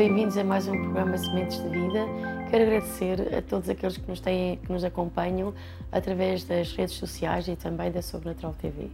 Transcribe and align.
Bem-vindos 0.00 0.38
a 0.38 0.42
mais 0.42 0.66
um 0.66 0.72
programa 0.80 1.18
Sementes 1.18 1.62
de 1.62 1.68
Vida. 1.68 2.06
Quero 2.48 2.64
agradecer 2.64 3.34
a 3.34 3.42
todos 3.42 3.68
aqueles 3.68 3.98
que 3.98 4.08
nos, 4.08 4.18
têm, 4.18 4.56
que 4.56 4.72
nos 4.72 4.82
acompanham 4.82 5.52
através 5.92 6.42
das 6.42 6.72
redes 6.72 6.94
sociais 6.94 7.46
e 7.48 7.54
também 7.54 7.92
da 7.92 8.00
Sobrenatural 8.00 8.54
TV. 8.54 8.88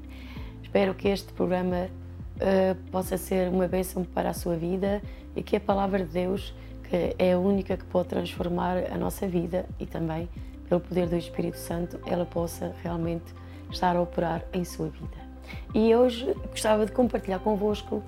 Espero 0.65 0.97
que 0.97 1.07
este 1.07 1.33
programa 1.33 1.87
uh, 1.87 2.91
possa 2.91 3.17
ser 3.17 3.49
uma 3.49 3.69
bênção 3.69 4.03
para 4.03 4.31
a 4.31 4.35
sua 4.35 4.57
vida 4.57 5.01
e 5.37 5.45
que 5.45 5.55
a 5.55 5.61
palavra 5.61 6.05
de 6.05 6.11
Deus, 6.11 6.53
que 6.91 7.15
é 7.17 7.35
a 7.35 7.39
única 7.39 7.77
que 7.77 7.85
pode 7.85 8.09
transformar 8.09 8.91
a 8.93 8.99
nossa 8.99 9.29
vida 9.29 9.65
e 9.79 9.87
também 9.87 10.29
pelo 10.69 10.81
poder 10.81 11.07
do 11.07 11.15
Espírito 11.15 11.59
Santo, 11.59 12.01
ela 12.05 12.27
possa 12.27 12.75
realmente 12.83 13.33
estar 13.71 13.95
a 13.95 14.03
operar 14.03 14.45
em 14.53 14.65
sua 14.65 14.89
vida. 14.89 15.25
E 15.73 15.95
hoje 15.95 16.35
gostava 16.51 16.85
de 16.85 16.91
compartilhar 16.91 17.39
convosco 17.39 18.03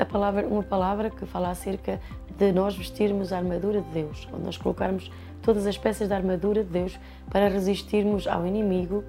a 0.00 0.04
palavra, 0.04 0.46
uma 0.46 0.62
palavra 0.62 1.10
que 1.10 1.24
fala 1.26 1.50
acerca 1.50 2.00
de 2.36 2.52
nós 2.52 2.74
vestirmos 2.76 3.32
a 3.32 3.38
armadura 3.38 3.80
de 3.80 3.90
Deus, 3.90 4.28
onde 4.32 4.44
nós 4.44 4.56
colocarmos 4.56 5.10
todas 5.42 5.66
as 5.66 5.78
peças 5.78 6.08
da 6.08 6.16
armadura 6.16 6.64
de 6.64 6.70
Deus 6.70 6.98
para 7.30 7.48
resistirmos 7.48 8.26
ao 8.26 8.46
inimigo 8.46 9.04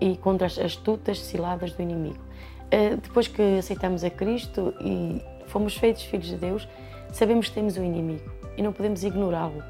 e 0.00 0.16
contra 0.16 0.46
as 0.46 0.58
astutas 0.58 1.20
ciladas 1.20 1.72
do 1.72 1.82
inimigo. 1.82 2.18
Uh, 2.66 2.96
depois 2.96 3.28
que 3.28 3.58
aceitamos 3.58 4.02
a 4.02 4.10
Cristo 4.10 4.74
e 4.80 5.22
fomos 5.46 5.76
feitos 5.76 6.02
filhos 6.02 6.26
de 6.26 6.36
Deus, 6.36 6.68
sabemos 7.12 7.48
que 7.48 7.54
temos 7.54 7.76
um 7.76 7.84
inimigo 7.84 8.28
e 8.56 8.62
não 8.62 8.72
podemos 8.72 9.04
ignorá-lo. 9.04 9.62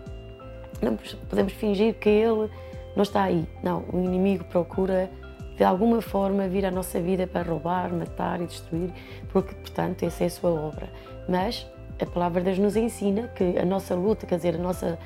Não 0.80 0.96
podemos 1.28 1.52
fingir 1.52 1.94
que 1.94 2.08
ele 2.08 2.50
não 2.94 3.02
está 3.02 3.24
aí. 3.24 3.46
Não, 3.62 3.84
o 3.92 3.98
inimigo 3.98 4.44
procura 4.44 5.10
de 5.56 5.64
alguma 5.64 6.02
forma 6.02 6.46
vir 6.48 6.66
à 6.66 6.70
nossa 6.70 7.00
vida 7.00 7.26
para 7.26 7.48
roubar, 7.48 7.92
matar 7.92 8.40
e 8.40 8.46
destruir, 8.46 8.92
porque, 9.32 9.54
portanto, 9.54 10.02
essa 10.04 10.24
é 10.24 10.26
a 10.26 10.30
sua 10.30 10.50
obra. 10.50 10.88
Mas 11.28 11.66
a 12.00 12.06
palavra 12.06 12.40
de 12.40 12.46
Deus 12.46 12.58
nos 12.58 12.76
ensina 12.76 13.28
que 13.28 13.58
a 13.58 13.64
nossa 13.64 13.94
luta, 13.94 14.26
quer 14.26 14.36
dizer, 14.36 14.54
a 14.56 14.58
nossa, 14.58 14.98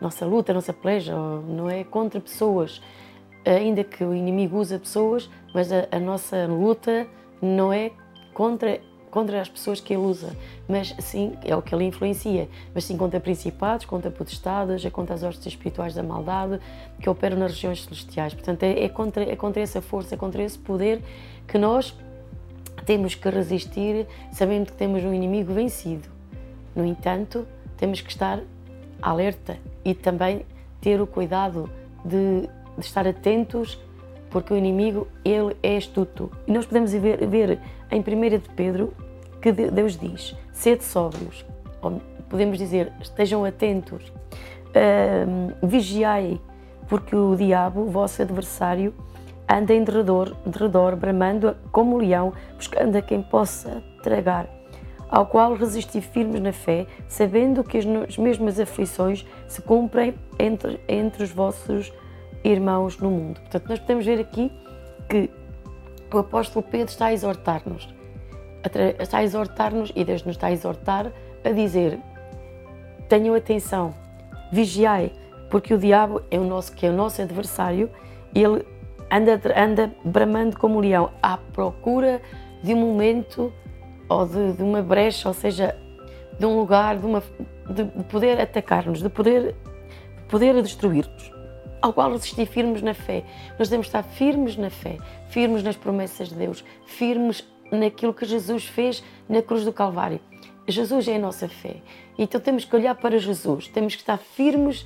nossa 0.00 0.24
luta, 0.24 0.52
a 0.52 0.54
nossa 0.54 0.72
peleja, 0.72 1.14
não 1.16 1.68
é 1.68 1.82
contra 1.82 2.20
pessoas, 2.20 2.80
ainda 3.44 3.82
que 3.82 4.04
o 4.04 4.14
inimigo 4.14 4.58
use 4.58 4.78
pessoas, 4.78 5.28
mas 5.52 5.72
a, 5.72 5.88
a 5.90 5.98
nossa 5.98 6.46
luta 6.46 7.06
não 7.40 7.72
é 7.72 7.90
contra 8.32 8.80
contra 9.12 9.42
as 9.42 9.48
pessoas 9.48 9.78
que 9.78 9.92
ele 9.92 10.02
usa, 10.02 10.34
mas 10.66 10.94
sim, 10.98 11.34
é 11.44 11.54
o 11.54 11.60
que 11.60 11.74
ele 11.74 11.84
influencia, 11.84 12.48
mas 12.74 12.84
sim 12.84 12.96
contra 12.96 13.20
principados, 13.20 13.84
contra 13.84 14.10
potestades, 14.10 14.82
é 14.86 14.88
contra 14.88 15.14
as 15.14 15.22
hostes 15.22 15.48
espirituais 15.48 15.94
da 15.94 16.02
maldade 16.02 16.58
que 16.98 17.10
operam 17.10 17.36
nas 17.36 17.52
regiões 17.52 17.84
celestiais. 17.84 18.32
Portanto, 18.32 18.62
é, 18.62 18.84
é, 18.84 18.88
contra, 18.88 19.22
é 19.22 19.36
contra 19.36 19.60
essa 19.60 19.82
força, 19.82 20.14
é 20.14 20.18
contra 20.18 20.42
esse 20.42 20.58
poder 20.58 21.02
que 21.46 21.58
nós 21.58 21.94
temos 22.86 23.14
que 23.14 23.28
resistir, 23.28 24.06
sabendo 24.32 24.72
que 24.72 24.78
temos 24.78 25.04
um 25.04 25.12
inimigo 25.12 25.52
vencido. 25.52 26.08
No 26.74 26.82
entanto, 26.82 27.46
temos 27.76 28.00
que 28.00 28.08
estar 28.08 28.40
alerta 29.02 29.58
e 29.84 29.92
também 29.92 30.46
ter 30.80 31.02
o 31.02 31.06
cuidado 31.06 31.68
de, 32.02 32.48
de 32.78 32.86
estar 32.86 33.06
atentos 33.06 33.78
porque 34.30 34.54
o 34.54 34.56
inimigo 34.56 35.06
ele 35.22 35.54
é 35.62 35.76
astuto. 35.76 36.32
E 36.46 36.52
nós 36.52 36.64
podemos 36.64 36.90
ver, 36.94 37.26
ver 37.26 37.60
em 37.90 38.00
1 38.00 38.38
de 38.38 38.48
Pedro 38.56 38.94
que 39.42 39.52
Deus 39.52 39.98
diz: 39.98 40.36
sede 40.52 40.84
sóbrios, 40.84 41.44
podemos 42.30 42.56
dizer, 42.56 42.92
estejam 43.02 43.44
atentos, 43.44 44.10
uh, 44.68 45.66
vigiai, 45.66 46.40
porque 46.88 47.14
o 47.14 47.34
diabo, 47.36 47.82
o 47.82 47.90
vosso 47.90 48.22
adversário, 48.22 48.94
anda 49.50 49.74
em 49.74 49.82
derredor, 49.82 50.34
derredor, 50.46 50.96
bramando 50.96 51.56
como 51.72 51.98
leão, 51.98 52.32
buscando 52.56 52.96
a 52.96 53.02
quem 53.02 53.20
possa 53.20 53.82
tragar, 54.02 54.48
ao 55.10 55.26
qual 55.26 55.54
resisti 55.54 56.00
firmes 56.00 56.40
na 56.40 56.52
fé, 56.52 56.86
sabendo 57.08 57.64
que 57.64 57.78
as 57.78 58.16
mesmas 58.16 58.60
aflições 58.60 59.26
se 59.48 59.60
cumprem 59.60 60.14
entre, 60.38 60.80
entre 60.88 61.24
os 61.24 61.30
vossos 61.30 61.92
irmãos 62.44 62.96
no 62.98 63.10
mundo. 63.10 63.40
Portanto, 63.40 63.68
nós 63.68 63.78
podemos 63.80 64.06
ver 64.06 64.20
aqui 64.20 64.50
que 65.08 65.28
o 66.14 66.18
apóstolo 66.18 66.64
Pedro 66.64 66.88
está 66.88 67.06
a 67.06 67.12
exortar-nos, 67.12 67.88
está 68.98 69.18
a 69.18 69.24
exortar-nos 69.24 69.92
e 69.94 70.04
Deus 70.04 70.24
nos 70.24 70.36
está 70.36 70.48
a 70.48 70.52
exortar 70.52 71.12
a 71.44 71.50
dizer: 71.50 71.98
tenham 73.08 73.34
atenção, 73.34 73.94
vigiai, 74.50 75.12
porque 75.50 75.74
o 75.74 75.78
diabo 75.78 76.22
é 76.30 76.38
o 76.38 76.44
nosso 76.44 76.72
que 76.72 76.86
é 76.86 76.90
o 76.90 76.92
nosso 76.92 77.20
adversário, 77.20 77.90
ele 78.34 78.64
anda 79.10 79.40
anda 79.56 79.92
bramando 80.04 80.58
como 80.58 80.78
um 80.78 80.80
leão 80.80 81.10
à 81.22 81.36
procura 81.36 82.22
de 82.62 82.72
um 82.72 82.78
momento 82.78 83.52
ou 84.08 84.26
de, 84.26 84.52
de 84.52 84.62
uma 84.62 84.82
brecha, 84.82 85.28
ou 85.28 85.34
seja, 85.34 85.76
de 86.38 86.46
um 86.46 86.58
lugar, 86.58 86.98
de, 86.98 87.06
uma, 87.06 87.22
de 87.68 87.84
poder 88.04 88.40
atacar-nos, 88.40 89.02
de 89.02 89.08
poder, 89.08 89.54
de 90.16 90.22
poder 90.28 90.60
destruir-nos 90.62 91.32
ao 91.82 91.92
qual 91.92 92.12
resistir 92.12 92.46
firmes 92.46 92.80
na 92.80 92.94
fé. 92.94 93.24
Nós 93.58 93.68
devemos 93.68 93.88
estar 93.88 94.04
firmes 94.04 94.56
na 94.56 94.70
fé, 94.70 94.98
firmes 95.28 95.62
nas 95.64 95.76
promessas 95.76 96.28
de 96.28 96.36
Deus, 96.36 96.64
firmes 96.86 97.44
naquilo 97.72 98.14
que 98.14 98.24
Jesus 98.24 98.64
fez 98.64 99.02
na 99.28 99.42
cruz 99.42 99.64
do 99.64 99.72
Calvário. 99.72 100.20
Jesus 100.68 101.08
é 101.08 101.16
a 101.16 101.18
nossa 101.18 101.48
fé. 101.48 101.76
Então 102.16 102.40
temos 102.40 102.64
que 102.64 102.76
olhar 102.76 102.94
para 102.94 103.18
Jesus, 103.18 103.66
temos 103.66 103.94
que 103.94 104.02
estar 104.02 104.18
firmes 104.18 104.84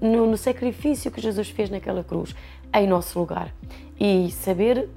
no, 0.00 0.26
no 0.28 0.36
sacrifício 0.36 1.10
que 1.10 1.20
Jesus 1.20 1.48
fez 1.48 1.70
naquela 1.70 2.04
cruz, 2.04 2.34
em 2.74 2.86
nosso 2.86 3.18
lugar. 3.18 3.52
E 3.98 4.30
saber 4.30 4.88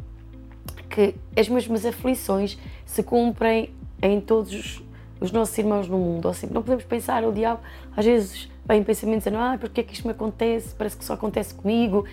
que 0.89 1.15
as 1.35 1.49
mesmas 1.49 1.85
aflições 1.85 2.57
se 2.85 3.01
cumprem 3.01 3.73
em 4.01 4.21
todos 4.21 4.83
os 5.25 5.31
nossos 5.31 5.58
irmãos 5.58 5.88
no 5.88 5.97
mundo. 5.97 6.34
Seja, 6.34 6.53
não 6.53 6.62
podemos 6.62 6.84
pensar, 6.84 7.24
o 7.24 7.31
diabo 7.31 7.59
às 7.96 8.06
vezes 8.06 8.50
vem 8.66 8.84
pensamentos 8.84 9.25
dizendo, 9.25 9.41
ah, 9.41 9.58
porque 9.59 9.81
é 9.81 9.84
que 9.84 9.94
isto 9.94 10.06
me 10.06 10.12
acontece? 10.12 10.74
Parece 10.75 10.97
que 10.97 11.06
só 11.06 11.13
acontece 11.13 11.53
comigo, 11.53 12.06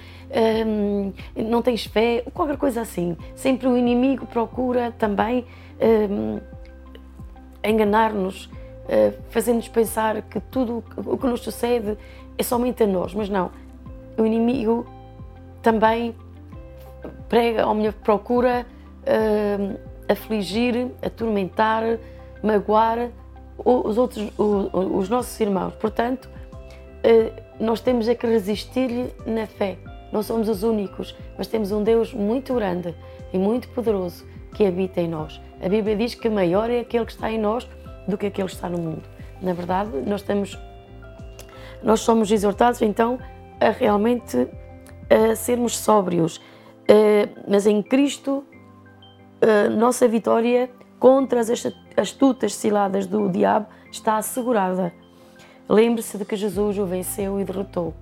hum, 0.67 1.13
não 1.37 1.63
tens 1.63 1.87
fé, 1.87 2.25
qualquer 2.35 2.57
coisa 2.57 2.83
assim. 2.83 3.17
Sempre 3.35 3.69
o 3.69 3.77
inimigo 3.77 4.27
procura 4.27 4.93
também 4.99 5.47
hum, 6.11 6.41
enganar-nos, 7.65 8.47
uh, 8.47 9.15
fazendo-nos 9.31 9.69
pensar 9.69 10.21
que 10.23 10.41
tudo 10.41 10.83
o 10.97 11.17
que 11.17 11.27
nos 11.27 11.41
sucede 11.41 11.97
é 12.37 12.43
somente 12.43 12.83
a 12.83 12.87
nós, 12.87 13.15
mas 13.15 13.29
não. 13.29 13.51
O 14.19 14.27
inimigo 14.27 14.87
também 15.63 16.15
prega, 17.29 17.67
ou 17.67 17.75
melhor, 17.75 17.93
procura 17.95 18.67
uh, 19.03 19.79
afligir, 20.11 20.89
atormentar, 21.01 21.83
magoar 22.43 23.11
os 23.65 23.97
outros, 23.99 24.31
os 24.39 25.09
nossos 25.09 25.39
irmãos. 25.41 25.75
Portanto, 25.75 26.29
eh, 27.03 27.33
nós 27.61 27.81
temos 27.81 28.09
é 28.09 28.15
que 28.15 28.27
resistir-lhe 28.27 29.13
na 29.27 29.47
fé. 29.47 29.79
Não 30.13 30.23
somos 30.23 30.49
os 30.49 30.63
únicos, 30.63 31.15
mas 31.39 31.47
temos 31.47 31.73
um 31.73 31.83
Deus 31.83 32.13
muito 32.13 32.55
grande 32.55 32.95
e 33.33 33.39
muito 33.39 33.69
poderoso 33.69 34.27
que 34.55 34.67
habita 34.67 35.01
em 35.01 35.09
nós. 35.09 35.41
A 35.63 35.69
Bíblia 35.69 35.97
diz 35.97 36.15
que 36.15 36.29
maior 36.29 36.71
é 36.71 36.81
aquele 36.81 37.07
que 37.07 37.13
está 37.13 37.31
em 37.31 37.39
nós 37.39 37.69
do 38.07 38.19
que 38.19 38.27
aquele 38.27 38.49
que 38.49 38.55
está 38.55 38.69
no 38.69 38.79
mundo. 38.79 39.03
Na 39.41 39.53
verdade, 39.53 39.91
nós 40.07 40.21
estamos, 40.21 40.59
nós 41.83 42.01
somos 42.01 42.31
exortados 42.31 42.83
então 42.83 43.19
a 43.61 43.71
realmente 43.71 44.49
a 45.09 45.37
sermos 45.37 45.77
sóbrios, 45.77 46.41
eh, 46.89 47.29
mas 47.47 47.67
em 47.67 47.83
Cristo 47.83 48.45
a 49.41 49.69
nossa 49.69 50.07
vitória 50.07 50.71
contra 50.99 51.41
as 51.41 51.51
astutas 51.97 52.55
ciladas 52.55 53.07
do 53.07 53.29
diabo 53.29 53.67
está 53.91 54.17
assegurada. 54.17 54.93
Lembre-se 55.69 56.19
de 56.19 56.25
que 56.25 56.37
Jesus 56.37 56.79
o 56.79 56.87
venceu 56.87 57.41
e 57.41 57.45
derrotou. 57.45 57.95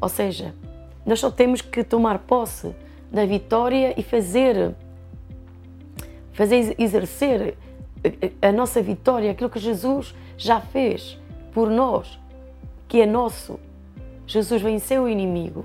Ou 0.00 0.08
seja, 0.08 0.54
nós 1.04 1.20
só 1.20 1.30
temos 1.30 1.60
que 1.60 1.84
tomar 1.84 2.18
posse 2.20 2.74
da 3.10 3.24
vitória 3.24 3.94
e 3.98 4.02
fazer, 4.02 4.74
fazer 6.32 6.74
exercer 6.78 7.56
a 8.42 8.52
nossa 8.52 8.82
vitória, 8.82 9.30
aquilo 9.30 9.50
que 9.50 9.58
Jesus 9.58 10.14
já 10.36 10.60
fez 10.60 11.18
por 11.52 11.70
nós, 11.70 12.18
que 12.88 13.00
é 13.00 13.06
nosso. 13.06 13.58
Jesus 14.26 14.60
venceu 14.60 15.04
o 15.04 15.08
inimigo 15.08 15.64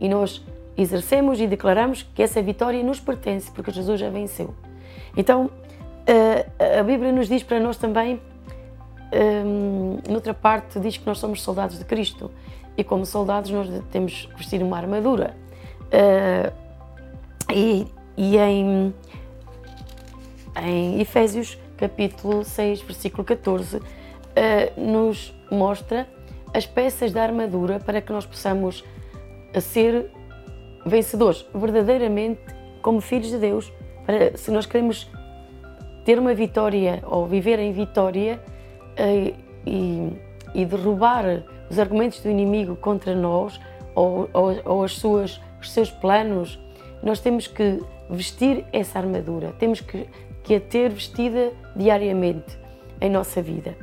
e 0.00 0.08
nós 0.08 0.44
exercemos 0.76 1.40
e 1.40 1.46
declaramos 1.46 2.02
que 2.02 2.22
essa 2.22 2.42
vitória 2.42 2.82
nos 2.82 3.00
pertence, 3.00 3.50
porque 3.50 3.70
Jesus 3.70 4.00
já 4.00 4.10
venceu. 4.10 4.54
Então, 5.16 5.50
a 6.78 6.82
Bíblia 6.82 7.12
nos 7.12 7.28
diz 7.28 7.42
para 7.42 7.60
nós 7.60 7.76
também 7.76 8.20
um, 9.12 9.98
noutra 10.08 10.32
parte 10.32 10.78
diz 10.78 10.96
que 10.96 11.06
nós 11.06 11.18
somos 11.18 11.42
soldados 11.42 11.78
de 11.78 11.84
Cristo 11.84 12.30
e 12.76 12.84
como 12.84 13.04
soldados 13.04 13.50
nós 13.50 13.68
temos 13.90 14.26
que 14.26 14.36
vestir 14.36 14.62
uma 14.62 14.76
armadura. 14.76 15.36
Uh, 15.86 16.52
e, 17.52 17.86
e 18.16 18.38
em, 18.38 18.94
em 20.62 21.00
Efésios 21.00 21.58
capítulo 21.76 22.44
6, 22.44 22.82
versículo 22.82 23.24
14, 23.24 23.78
uh, 23.78 23.82
nos 24.76 25.34
mostra 25.50 26.06
as 26.54 26.66
peças 26.66 27.12
da 27.12 27.22
armadura 27.22 27.80
para 27.80 28.00
que 28.00 28.12
nós 28.12 28.24
possamos 28.24 28.84
ser 29.60 30.10
vencedores 30.86 31.44
verdadeiramente 31.52 32.40
como 32.80 33.00
filhos 33.00 33.30
de 33.30 33.38
Deus. 33.38 33.72
Para, 34.06 34.36
se 34.36 34.50
nós 34.52 34.66
queremos 34.66 35.10
ter 36.04 36.18
uma 36.18 36.34
vitória 36.34 37.02
ou 37.06 37.26
viver 37.26 37.58
em 37.58 37.72
vitória, 37.72 38.40
uh, 38.98 39.50
e, 39.66 40.12
e, 40.54 40.64
derrubar 40.64 41.44
os 41.68 41.78
argumentos 41.78 42.20
do 42.20 42.30
inimigo 42.30 42.76
contra 42.76 43.14
nós 43.14 43.60
ou, 43.94 44.28
ou, 44.32 44.60
ou 44.64 44.84
as 44.84 44.92
suas, 44.92 45.40
os 45.60 45.70
seus 45.70 45.90
planos, 45.90 46.58
nós 47.02 47.20
temos 47.20 47.46
que 47.46 47.78
vestir 48.08 48.64
essa 48.72 48.98
armadura, 48.98 49.54
temos 49.58 49.80
que, 49.80 50.06
que 50.42 50.54
a 50.54 50.60
ter 50.60 50.90
vestida 50.90 51.52
diariamente 51.76 52.58
em 53.00 53.10
nossa 53.10 53.40
vida. 53.40 53.76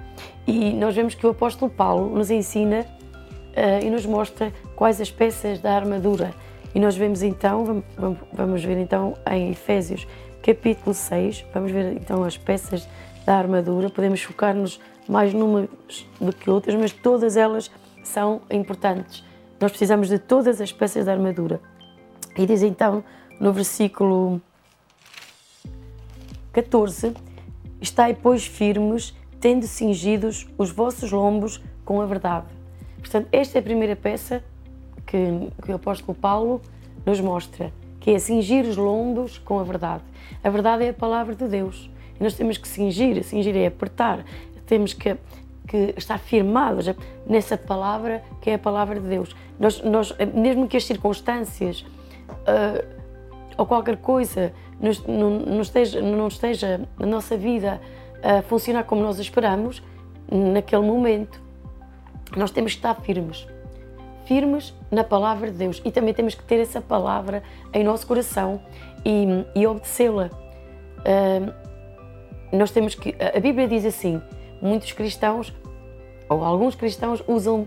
E 0.46 0.72
nós 0.74 0.96
vemos 0.96 1.16
que 1.16 1.26
o 1.26 1.30
apóstolo 1.30 1.72
Paulo 1.72 2.16
nos 2.16 2.30
ensina 2.30 2.82
uh, 2.82 3.86
e 3.86 3.90
nos 3.90 4.06
mostra 4.06 4.52
quais 4.76 5.00
as 5.02 5.12
peças 5.12 5.60
da 5.60 5.74
armadura. 5.74 6.34
E 6.76 6.80
nós 6.80 6.96
vemos 6.96 7.24
então, 7.24 7.84
vamos, 7.96 8.20
vamos 8.32 8.64
ver 8.64 8.78
então 8.78 9.14
em 9.32 9.52
Efésios 9.52 10.08
capítulo 10.48 10.94
6, 10.94 11.46
vamos 11.54 11.74
ver 11.74 11.98
então 11.98 12.24
as 12.24 12.38
peças 12.38 12.88
da 13.26 13.38
armadura, 13.38 13.90
podemos 13.90 14.22
focar-nos 14.22 14.80
mais 15.06 15.34
numas 15.34 15.68
do 16.22 16.32
que 16.32 16.50
outras, 16.50 16.74
mas 16.74 16.94
todas 16.94 17.36
elas 17.36 17.70
são 18.02 18.42
importantes. 18.50 19.26
Nós 19.60 19.72
precisamos 19.72 20.08
de 20.08 20.18
todas 20.18 20.62
as 20.62 20.72
peças 20.72 21.04
da 21.04 21.12
armadura. 21.12 21.60
E 22.38 22.46
diz 22.46 22.62
então 22.62 23.04
no 23.42 23.52
versículo 23.52 24.42
14: 26.54 27.14
Estai, 27.82 28.14
pois, 28.14 28.46
firmes, 28.46 29.14
tendo 29.42 29.68
cingidos 29.68 30.48
os 30.58 30.72
vossos 30.72 31.12
lombos 31.12 31.62
com 31.84 32.00
a 32.00 32.06
verdade. 32.06 32.46
Portanto, 33.00 33.28
esta 33.34 33.58
é 33.58 33.60
a 33.60 33.64
primeira 33.64 33.98
peça 33.98 34.42
que, 35.06 35.18
que 35.62 35.72
o 35.74 35.76
apóstolo 35.76 36.16
Paulo 36.18 36.62
nos 37.06 37.20
mostra, 37.20 37.74
que 38.08 38.12
é 38.12 38.20
cingir 38.20 38.64
os 38.64 38.78
lombos 38.78 39.38
com 39.38 39.60
a 39.60 39.64
verdade. 39.66 40.02
A 40.42 40.50
verdade 40.50 40.86
é 40.86 40.90
a 40.92 40.94
palavra 40.94 41.36
de 41.36 41.46
Deus. 41.46 41.90
E 42.18 42.24
nós 42.24 42.36
temos 42.36 42.58
que 42.58 42.66
cingir, 42.66 43.22
cingir 43.22 43.54
é 43.58 43.68
apertar, 43.68 44.24
temos 44.66 44.94
que, 44.94 45.18
que 45.68 45.94
estar 45.98 46.18
firmados 46.18 46.86
nessa 47.28 47.58
palavra 47.58 48.24
que 48.40 48.50
é 48.50 48.54
a 48.54 48.58
palavra 48.58 48.98
de 48.98 49.10
Deus. 49.10 49.36
Nós, 49.60 49.82
nós 49.82 50.16
mesmo 50.34 50.70
que 50.70 50.78
as 50.78 50.86
circunstâncias 50.86 51.82
uh, 51.82 52.88
ou 53.58 53.66
qualquer 53.66 53.98
coisa 53.98 54.54
não, 54.80 55.30
não, 55.42 55.62
esteja, 55.62 56.00
não 56.00 56.30
esteja 56.30 56.88
na 56.98 57.06
nossa 57.06 57.36
vida 57.36 57.82
a 58.24 58.42
funcionar 58.42 58.86
como 58.86 59.02
nós 59.02 59.20
esperamos, 59.20 59.84
naquele 60.32 60.84
momento, 60.84 61.42
nós 62.38 62.52
temos 62.52 62.72
que 62.72 62.78
estar 62.78 62.96
firmes. 63.02 63.46
Firmes 64.28 64.74
na 64.92 65.06
palavra 65.06 65.50
de 65.50 65.58
Deus 65.58 65.82
e 65.86 65.92
também 65.92 66.14
temos 66.14 66.36
que 66.36 66.44
ter 66.44 66.60
essa 66.60 66.82
palavra 66.82 67.42
em 67.74 67.82
nosso 67.82 68.06
coração 68.06 68.62
e, 69.06 69.26
e 69.56 69.66
obedecê-la. 69.66 70.30
Uh, 71.00 71.54
nós 72.52 72.72
temos 72.72 72.94
que. 72.94 73.16
A 73.36 73.40
Bíblia 73.40 73.70
diz 73.70 73.86
assim: 73.86 74.22
muitos 74.62 74.92
cristãos, 74.92 75.54
ou 76.30 76.44
alguns 76.44 76.76
cristãos, 76.76 77.24
usam, 77.26 77.66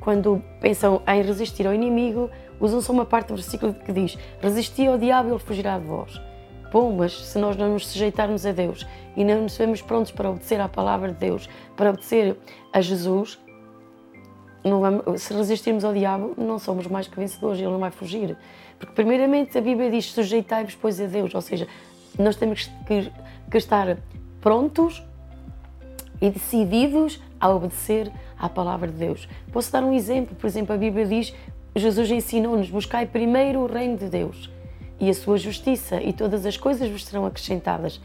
quando 0.00 0.42
pensam 0.60 1.00
em 1.06 1.22
resistir 1.22 1.64
ao 1.66 1.74
inimigo, 1.74 2.28
usam 2.60 2.80
só 2.80 2.92
uma 2.92 3.04
parte 3.04 3.28
do 3.28 3.36
versículo 3.36 3.72
que 3.72 3.92
diz: 3.92 4.18
Resisti 4.40 4.88
ao 4.88 4.98
diabo 4.98 5.28
e 5.28 5.32
ele 5.32 5.38
fugirá 5.38 5.78
de 5.78 5.86
vós. 5.86 6.20
Bom, 6.72 6.92
mas 6.92 7.12
se 7.12 7.38
nós 7.38 7.56
não 7.56 7.72
nos 7.72 7.86
sujeitarmos 7.86 8.44
a 8.44 8.50
Deus 8.50 8.86
e 9.16 9.24
não 9.24 9.42
nos 9.42 9.56
vemos 9.56 9.80
prontos 9.80 10.10
para 10.10 10.30
obedecer 10.30 10.60
à 10.60 10.68
palavra 10.68 11.12
de 11.12 11.18
Deus, 11.18 11.48
para 11.76 11.90
obedecer 11.90 12.36
a 12.72 12.80
Jesus, 12.80 13.38
vamos, 14.62 15.22
se 15.22 15.32
resistirmos 15.32 15.84
ao 15.84 15.94
diabo, 15.94 16.34
não 16.36 16.58
somos 16.58 16.86
mais 16.86 17.08
que 17.08 17.16
vencedores, 17.16 17.60
ele 17.60 17.70
não 17.70 17.78
vai 17.78 17.90
fugir. 17.90 18.36
Porque, 18.78 18.94
primeiramente, 18.94 19.56
a 19.56 19.60
Bíblia 19.60 19.90
diz: 19.90 20.12
sujeitai-vos, 20.12 20.74
pois, 20.74 21.00
a 21.00 21.06
Deus, 21.06 21.34
ou 21.34 21.40
seja, 21.40 21.66
nós 22.18 22.36
temos 22.36 22.70
que, 22.86 23.10
que 23.50 23.56
estar 23.56 23.96
prontos 24.40 25.02
e 26.20 26.30
decididos 26.30 27.20
a 27.40 27.48
obedecer 27.48 28.12
à 28.38 28.48
palavra 28.48 28.88
de 28.88 28.98
Deus. 28.98 29.28
Posso 29.52 29.72
dar 29.72 29.82
um 29.82 29.94
exemplo? 29.94 30.36
Por 30.36 30.46
exemplo, 30.46 30.74
a 30.74 30.78
Bíblia 30.78 31.06
diz: 31.06 31.34
Jesus 31.74 32.10
ensinou-nos: 32.10 32.70
buscai 32.70 33.06
primeiro 33.06 33.60
o 33.60 33.66
reino 33.66 33.96
de 33.96 34.08
Deus 34.08 34.50
e 34.98 35.08
a 35.08 35.14
sua 35.14 35.38
justiça, 35.38 36.02
e 36.02 36.12
todas 36.12 36.44
as 36.44 36.58
coisas 36.58 36.88
vos 36.90 37.06
serão 37.06 37.24
acrescentadas. 37.24 38.00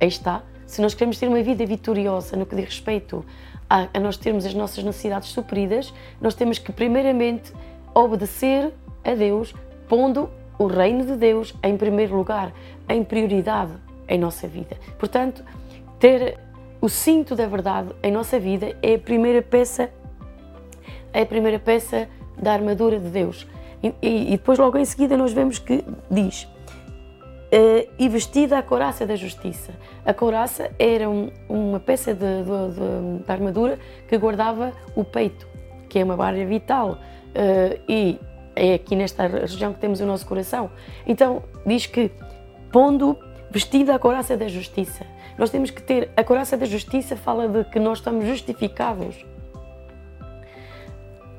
Aí 0.00 0.08
está. 0.08 0.42
Se 0.66 0.80
nós 0.80 0.94
queremos 0.94 1.18
ter 1.18 1.26
uma 1.26 1.42
vida 1.42 1.66
vitoriosa 1.66 2.36
no 2.36 2.46
que 2.46 2.54
diz 2.54 2.64
respeito 2.64 3.24
a, 3.70 3.86
a 3.94 4.00
nós 4.00 4.16
termos 4.16 4.44
as 4.44 4.52
nossas 4.52 4.82
necessidades 4.82 5.28
supridas, 5.28 5.94
nós 6.20 6.34
temos 6.34 6.58
que, 6.58 6.72
primeiramente, 6.72 7.52
obedecer 7.94 8.72
a 9.04 9.14
Deus, 9.14 9.54
pondo 9.88 10.28
o 10.58 10.66
reino 10.66 11.06
de 11.06 11.16
Deus 11.16 11.54
em 11.62 11.76
primeiro 11.76 12.16
lugar, 12.16 12.52
em 12.88 13.04
prioridade 13.04 13.72
em 14.08 14.18
nossa 14.18 14.48
vida. 14.48 14.76
Portanto, 14.98 15.44
ter 16.00 16.38
o 16.80 16.88
cinto 16.88 17.36
da 17.36 17.46
verdade 17.46 17.94
em 18.02 18.10
nossa 18.10 18.40
vida 18.40 18.76
é 18.82 18.94
a 18.94 18.98
primeira 18.98 19.40
peça, 19.40 19.88
é 21.12 21.22
a 21.22 21.26
primeira 21.26 21.58
peça 21.58 22.08
da 22.36 22.52
armadura 22.52 22.98
de 22.98 23.08
Deus. 23.08 23.46
E, 23.82 23.94
e, 24.02 24.30
depois, 24.32 24.58
logo 24.58 24.76
em 24.76 24.84
seguida, 24.84 25.16
nós 25.16 25.32
vemos 25.32 25.58
que 25.58 25.84
diz: 26.10 26.48
E 27.52 28.08
vestida 28.08 28.58
a 28.58 28.62
couraça 28.62 29.04
da 29.04 29.16
justiça. 29.16 29.72
A 30.04 30.14
couraça 30.14 30.70
era 30.78 31.10
um, 31.10 31.30
uma 31.48 31.80
peça 31.80 32.14
de, 32.14 32.20
de, 32.20 32.74
de, 32.74 33.24
de, 33.24 33.32
armadura 33.32 33.78
que 34.06 34.16
guardava 34.16 34.72
o 34.94 35.04
peito, 35.04 35.48
que 35.88 35.98
é 35.98 36.04
uma 36.04 36.22
área 36.24 36.46
vital. 36.46 36.98
Uh, 37.30 37.80
e 37.88 38.20
é 38.54 38.74
aqui 38.74 38.94
nesta 38.94 39.26
região 39.26 39.72
que 39.72 39.80
temos 39.80 40.00
o 40.00 40.06
nosso 40.06 40.26
coração. 40.26 40.70
Então, 41.06 41.42
diz 41.66 41.86
que, 41.86 42.10
pondo 42.70 43.18
vestida 43.50 43.96
a 43.96 43.98
couraça 43.98 44.36
da 44.36 44.46
justiça. 44.46 45.04
Nós 45.36 45.50
temos 45.50 45.70
que 45.70 45.82
ter. 45.82 46.10
A 46.16 46.22
couraça 46.22 46.56
da 46.56 46.66
justiça 46.66 47.16
fala 47.16 47.48
de 47.48 47.64
que 47.64 47.80
nós 47.80 47.98
estamos 47.98 48.26
justificados 48.26 49.24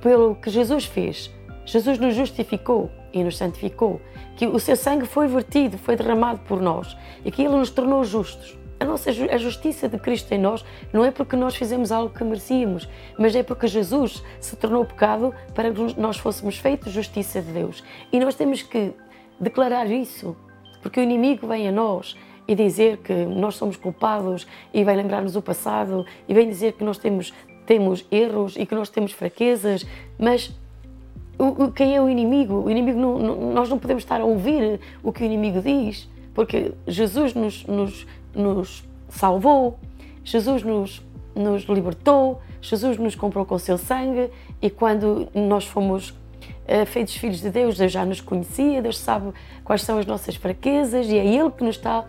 pelo 0.01 0.35
que 0.35 0.49
Jesus 0.49 0.85
fez. 0.85 1.31
Jesus 1.65 1.97
nos 1.99 2.15
justificou 2.15 2.89
e 3.13 3.23
nos 3.23 3.37
santificou, 3.37 4.01
que 4.35 4.45
o 4.47 4.59
seu 4.59 4.75
sangue 4.75 5.05
foi 5.05 5.27
vertido, 5.27 5.77
foi 5.77 5.95
derramado 5.95 6.39
por 6.47 6.61
nós 6.61 6.95
e 7.23 7.31
que 7.31 7.41
ele 7.41 7.55
nos 7.55 7.69
tornou 7.69 8.03
justos. 8.03 8.57
A 8.79 8.85
nossa 8.85 9.11
a 9.11 9.37
justiça 9.37 9.87
de 9.87 9.99
Cristo 9.99 10.31
em 10.31 10.39
nós 10.39 10.65
não 10.91 11.05
é 11.05 11.11
porque 11.11 11.35
nós 11.35 11.55
fizemos 11.55 11.91
algo 11.91 12.11
que 12.11 12.23
merecíamos, 12.23 12.89
mas 13.17 13.35
é 13.35 13.43
porque 13.43 13.67
Jesus 13.67 14.23
se 14.39 14.55
tornou 14.55 14.83
pecado 14.83 15.33
para 15.53 15.71
que 15.71 15.99
nós 15.99 16.17
fôssemos 16.17 16.57
feitos 16.57 16.91
justiça 16.91 17.41
de 17.41 17.51
Deus. 17.51 17.83
E 18.11 18.19
nós 18.19 18.33
temos 18.33 18.63
que 18.63 18.91
declarar 19.39 19.85
isso, 19.85 20.35
porque 20.81 20.99
o 20.99 21.03
inimigo 21.03 21.45
vem 21.45 21.67
a 21.67 21.71
nós 21.71 22.17
e 22.47 22.55
dizer 22.55 22.97
que 22.97 23.13
nós 23.13 23.55
somos 23.55 23.77
culpados 23.77 24.47
e 24.73 24.83
vem 24.83 24.97
lembrar-nos 24.97 25.35
o 25.35 25.41
passado 25.43 26.03
e 26.27 26.33
vem 26.33 26.49
dizer 26.49 26.73
que 26.73 26.83
nós 26.83 26.97
temos 26.97 27.31
temos 27.65 28.05
erros 28.11 28.55
e 28.57 28.65
que 28.65 28.75
nós 28.75 28.89
temos 28.89 29.11
fraquezas, 29.11 29.85
mas 30.17 30.51
o, 31.43 31.71
quem 31.71 31.95
é 31.95 32.01
o 32.01 32.09
inimigo? 32.09 32.63
O 32.65 32.69
inimigo 32.69 32.99
não, 32.99 33.17
não, 33.17 33.53
nós 33.53 33.69
não 33.69 33.79
podemos 33.79 34.03
estar 34.03 34.21
a 34.21 34.25
ouvir 34.25 34.79
o 35.01 35.11
que 35.11 35.23
o 35.23 35.25
inimigo 35.25 35.61
diz, 35.61 36.09
porque 36.33 36.73
Jesus 36.87 37.33
nos, 37.33 37.65
nos, 37.65 38.07
nos 38.33 38.83
salvou, 39.09 39.77
Jesus 40.23 40.63
nos, 40.63 41.01
nos 41.35 41.63
libertou, 41.63 42.41
Jesus 42.61 42.97
nos 42.97 43.15
comprou 43.15 43.45
com 43.45 43.55
o 43.55 43.59
seu 43.59 43.77
sangue 43.77 44.29
e 44.61 44.69
quando 44.69 45.27
nós 45.33 45.65
fomos 45.65 46.09
uh, 46.09 46.85
feitos 46.85 47.15
filhos 47.15 47.41
de 47.41 47.49
Deus, 47.49 47.77
Deus 47.77 47.91
já 47.91 48.05
nos 48.05 48.21
conhecia, 48.21 48.81
Deus 48.81 48.97
sabe 48.97 49.31
quais 49.63 49.81
são 49.81 49.97
as 49.97 50.05
nossas 50.05 50.35
fraquezas 50.35 51.07
e 51.07 51.17
é 51.17 51.25
Ele 51.25 51.49
que 51.49 51.63
nos 51.63 51.75
está 51.75 52.05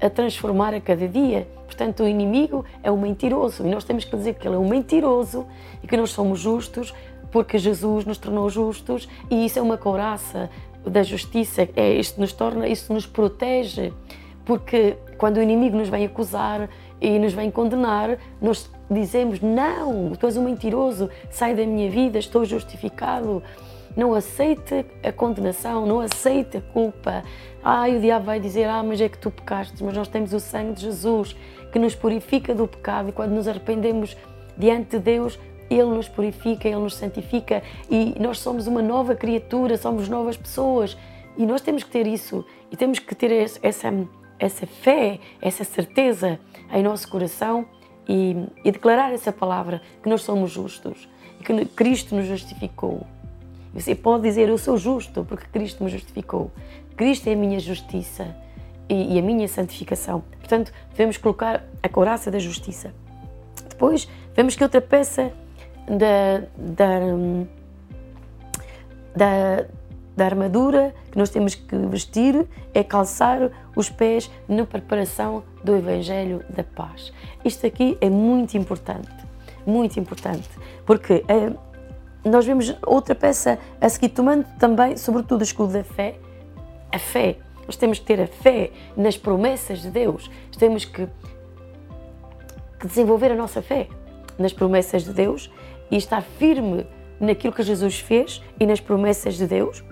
a 0.00 0.10
transformar 0.10 0.74
a 0.74 0.80
cada 0.80 1.06
dia. 1.06 1.46
Portanto, 1.66 2.02
o 2.02 2.08
inimigo 2.08 2.64
é 2.82 2.90
um 2.90 3.00
mentiroso 3.00 3.64
e 3.64 3.70
nós 3.70 3.84
temos 3.84 4.04
que 4.04 4.14
dizer 4.16 4.34
que 4.34 4.46
ele 4.46 4.56
é 4.56 4.58
um 4.58 4.68
mentiroso 4.68 5.46
e 5.82 5.86
que 5.86 5.96
nós 5.96 6.10
somos 6.10 6.40
justos 6.40 6.92
porque 7.32 7.58
Jesus 7.58 8.04
nos 8.04 8.18
tornou 8.18 8.48
justos 8.48 9.08
e 9.30 9.46
isso 9.46 9.58
é 9.58 9.62
uma 9.62 9.78
couraça 9.78 10.48
da 10.86 11.02
justiça, 11.02 11.68
é, 11.74 11.94
isto 11.94 12.20
nos 12.20 12.32
torna, 12.32 12.68
isso 12.68 12.92
nos 12.92 13.06
protege, 13.06 13.92
porque 14.44 14.96
quando 15.16 15.38
o 15.38 15.42
inimigo 15.42 15.76
nos 15.76 15.88
vem 15.88 16.04
acusar 16.04 16.68
e 17.00 17.18
nos 17.18 17.32
vem 17.32 17.50
condenar, 17.50 18.18
nós 18.40 18.70
dizemos: 18.90 19.40
Não, 19.40 20.10
tu 20.10 20.26
és 20.26 20.36
um 20.36 20.44
mentiroso, 20.44 21.08
sai 21.30 21.54
da 21.54 21.64
minha 21.64 21.90
vida, 21.90 22.18
estou 22.18 22.44
justificado. 22.44 23.42
Não 23.94 24.14
aceite 24.14 24.86
a 25.02 25.12
condenação, 25.12 25.84
não 25.86 26.00
aceite 26.00 26.56
a 26.56 26.60
culpa. 26.60 27.22
Ah, 27.62 27.86
o 27.88 28.00
diabo 28.00 28.26
vai 28.26 28.40
dizer: 28.40 28.64
Ah, 28.64 28.82
mas 28.82 29.00
é 29.00 29.08
que 29.08 29.18
tu 29.18 29.30
pecaste, 29.30 29.82
mas 29.84 29.96
nós 29.96 30.08
temos 30.08 30.32
o 30.32 30.40
sangue 30.40 30.72
de 30.72 30.82
Jesus 30.82 31.36
que 31.70 31.78
nos 31.78 31.94
purifica 31.94 32.54
do 32.54 32.66
pecado 32.66 33.08
e 33.08 33.12
quando 33.12 33.32
nos 33.32 33.46
arrependemos 33.46 34.16
diante 34.56 34.96
de 34.96 34.98
Deus, 34.98 35.38
ele 35.74 35.90
nos 35.90 36.08
purifica, 36.08 36.68
Ele 36.68 36.78
nos 36.78 36.94
santifica 36.94 37.62
e 37.90 38.14
nós 38.18 38.38
somos 38.38 38.66
uma 38.66 38.82
nova 38.82 39.14
criatura, 39.14 39.76
somos 39.76 40.08
novas 40.08 40.36
pessoas 40.36 40.96
e 41.36 41.46
nós 41.46 41.60
temos 41.60 41.82
que 41.82 41.90
ter 41.90 42.06
isso 42.06 42.44
e 42.70 42.76
temos 42.76 42.98
que 42.98 43.14
ter 43.14 43.30
essa, 43.32 43.60
essa 44.38 44.66
fé, 44.66 45.18
essa 45.40 45.64
certeza 45.64 46.38
em 46.72 46.82
nosso 46.82 47.08
coração 47.08 47.66
e, 48.08 48.36
e 48.64 48.70
declarar 48.70 49.12
essa 49.12 49.32
palavra 49.32 49.80
que 50.02 50.08
nós 50.08 50.22
somos 50.22 50.50
justos 50.50 51.08
e 51.40 51.44
que 51.44 51.64
Cristo 51.66 52.14
nos 52.14 52.26
justificou. 52.26 53.06
Você 53.74 53.94
pode 53.94 54.24
dizer: 54.24 54.48
Eu 54.48 54.58
sou 54.58 54.76
justo 54.76 55.24
porque 55.24 55.46
Cristo 55.46 55.82
me 55.82 55.90
justificou. 55.90 56.50
Cristo 56.96 57.28
é 57.28 57.32
a 57.32 57.36
minha 57.36 57.58
justiça 57.58 58.36
e, 58.88 59.18
a 59.18 59.22
minha 59.22 59.48
santificação. 59.48 60.22
Portanto, 60.38 60.72
devemos 60.90 61.16
colocar 61.16 61.64
a 61.82 61.88
couraça 61.88 62.30
da 62.30 62.38
justiça. 62.38 62.92
depois 63.68 64.06
vemos 64.34 64.54
que 64.54 64.62
outra 64.62 64.80
peça 64.80 65.32
da, 65.86 66.42
da, 66.56 67.00
da, 69.14 69.66
da 70.16 70.24
armadura 70.24 70.94
que 71.10 71.18
nós 71.18 71.30
temos 71.30 71.54
que 71.54 71.76
vestir 71.76 72.46
é 72.72 72.82
calçar 72.82 73.50
os 73.76 73.90
pés 73.90 74.30
na 74.48 74.64
preparação 74.64 75.42
do 75.62 75.76
Evangelho 75.76 76.44
da 76.48 76.64
Paz. 76.64 77.12
Isto 77.44 77.66
aqui 77.66 77.96
é 78.00 78.08
muito 78.08 78.56
importante, 78.56 79.10
muito 79.66 79.98
importante, 79.98 80.48
porque 80.86 81.24
é, 81.28 81.52
nós 82.28 82.46
vemos 82.46 82.74
outra 82.86 83.14
peça 83.14 83.58
a 83.80 83.88
seguir, 83.88 84.10
tomando 84.10 84.46
também, 84.58 84.96
sobretudo, 84.96 85.40
o 85.40 85.44
escudo 85.44 85.72
da 85.72 85.84
fé, 85.84 86.16
a 86.90 86.98
fé. 86.98 87.36
Nós 87.66 87.76
temos 87.76 87.98
que 87.98 88.04
ter 88.04 88.20
a 88.20 88.26
fé 88.26 88.70
nas 88.96 89.16
promessas 89.16 89.80
de 89.82 89.90
Deus, 89.90 90.30
temos 90.58 90.84
que, 90.84 91.08
que 92.78 92.86
desenvolver 92.86 93.32
a 93.32 93.36
nossa 93.36 93.62
fé 93.62 93.88
nas 94.38 94.52
promessas 94.52 95.04
de 95.04 95.12
Deus 95.12 95.50
e 95.92 95.96
estar 95.96 96.22
firme 96.22 96.86
naquilo 97.20 97.52
que 97.52 97.62
Jesus 97.62 98.00
fez 98.00 98.42
e 98.58 98.66
nas 98.66 98.80
promessas 98.80 99.36
de 99.36 99.46
Deus. 99.46 99.84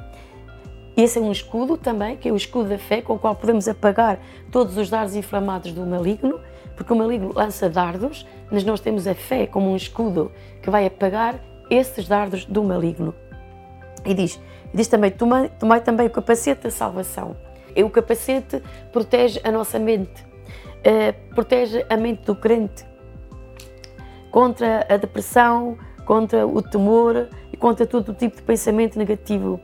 Esse 0.96 1.18
é 1.18 1.22
um 1.22 1.30
escudo 1.30 1.76
também, 1.76 2.16
que 2.16 2.28
é 2.28 2.32
o 2.32 2.36
escudo 2.36 2.70
da 2.70 2.78
fé, 2.78 3.02
com 3.02 3.14
o 3.14 3.18
qual 3.18 3.36
podemos 3.36 3.68
apagar 3.68 4.18
todos 4.50 4.76
os 4.76 4.88
dardos 4.88 5.14
inflamados 5.14 5.72
do 5.72 5.86
maligno, 5.86 6.40
porque 6.74 6.92
o 6.92 6.96
maligno 6.96 7.32
lança 7.34 7.68
dardos, 7.68 8.26
mas 8.50 8.64
nós 8.64 8.80
temos 8.80 9.06
a 9.06 9.14
fé 9.14 9.46
como 9.46 9.70
um 9.70 9.76
escudo 9.76 10.32
que 10.62 10.70
vai 10.70 10.86
apagar 10.86 11.38
esses 11.68 12.08
dardos 12.08 12.46
do 12.46 12.64
maligno. 12.64 13.14
E 14.04 14.14
diz, 14.14 14.40
diz 14.72 14.88
também, 14.88 15.10
tomai, 15.10 15.50
tomai 15.58 15.80
também 15.82 16.06
o 16.06 16.10
capacete 16.10 16.62
da 16.62 16.70
salvação. 16.70 17.36
E 17.76 17.84
o 17.84 17.90
capacete 17.90 18.62
protege 18.90 19.38
a 19.44 19.52
nossa 19.52 19.78
mente, 19.78 20.24
uh, 20.24 21.34
protege 21.34 21.84
a 21.88 21.96
mente 21.96 22.24
do 22.24 22.34
crente 22.34 22.84
contra 24.30 24.86
a 24.88 24.96
depressão, 24.96 25.76
contra 26.10 26.44
o 26.44 26.60
temor 26.60 27.28
e 27.52 27.56
contra 27.56 27.86
todo 27.86 28.08
o 28.08 28.12
tipo 28.12 28.34
de 28.34 28.42
pensamento 28.42 28.98
negativo. 28.98 29.60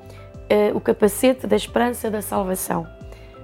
Uh, 0.48 0.76
o 0.76 0.80
capacete 0.80 1.44
da 1.44 1.56
esperança 1.56 2.08
da 2.08 2.22
salvação. 2.22 2.86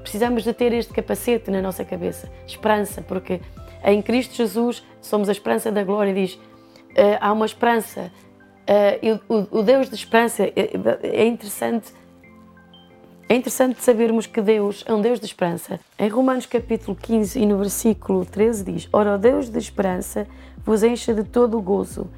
Precisamos 0.03 0.45
de 0.45 0.53
ter 0.53 0.73
este 0.73 0.93
capacete 0.93 1.51
na 1.51 1.61
nossa 1.61 1.85
cabeça, 1.85 2.31
esperança, 2.47 3.03
porque 3.03 3.41
em 3.85 4.01
Cristo 4.01 4.37
Jesus 4.37 4.85
somos 5.01 5.29
a 5.29 5.33
esperança 5.33 5.73
da 5.73 5.83
glória. 5.83 6.15
Diz, 6.15 6.35
uh, 6.35 7.19
há 7.21 7.33
uma 7.33 7.45
esperança 7.45 8.13
Uh, 8.63 9.49
o, 9.51 9.63
Deus 9.65 9.89
de 9.89 9.97
esperança 9.97 10.45
é, 10.45 11.27
interessante. 11.27 11.93
É 13.29 13.35
interessante 13.35 13.83
sabermos 13.83 14.27
que 14.27 14.41
Deus 14.41 14.85
é 14.87 14.95
um 14.95 15.01
Deus 15.01 15.19
de 15.19 15.27
esperança. 15.27 15.81
Em 15.99 16.09
Romanos 16.09 16.47
capítulo 16.47 16.97
15 16.97 17.41
e 17.41 17.45
no 17.45 17.59
versículo 17.59 18.25
13 18.25 18.65
diz: 18.65 18.89
Ora, 18.93 19.17
o 19.17 19.19
Deus 19.19 19.51
de 19.51 19.59
esperança 19.59 20.29
vos 20.65 20.85
encha 20.85 21.13
de 21.13 21.25
todo 21.25 21.59
o 21.59 21.61
gozo 21.61 22.09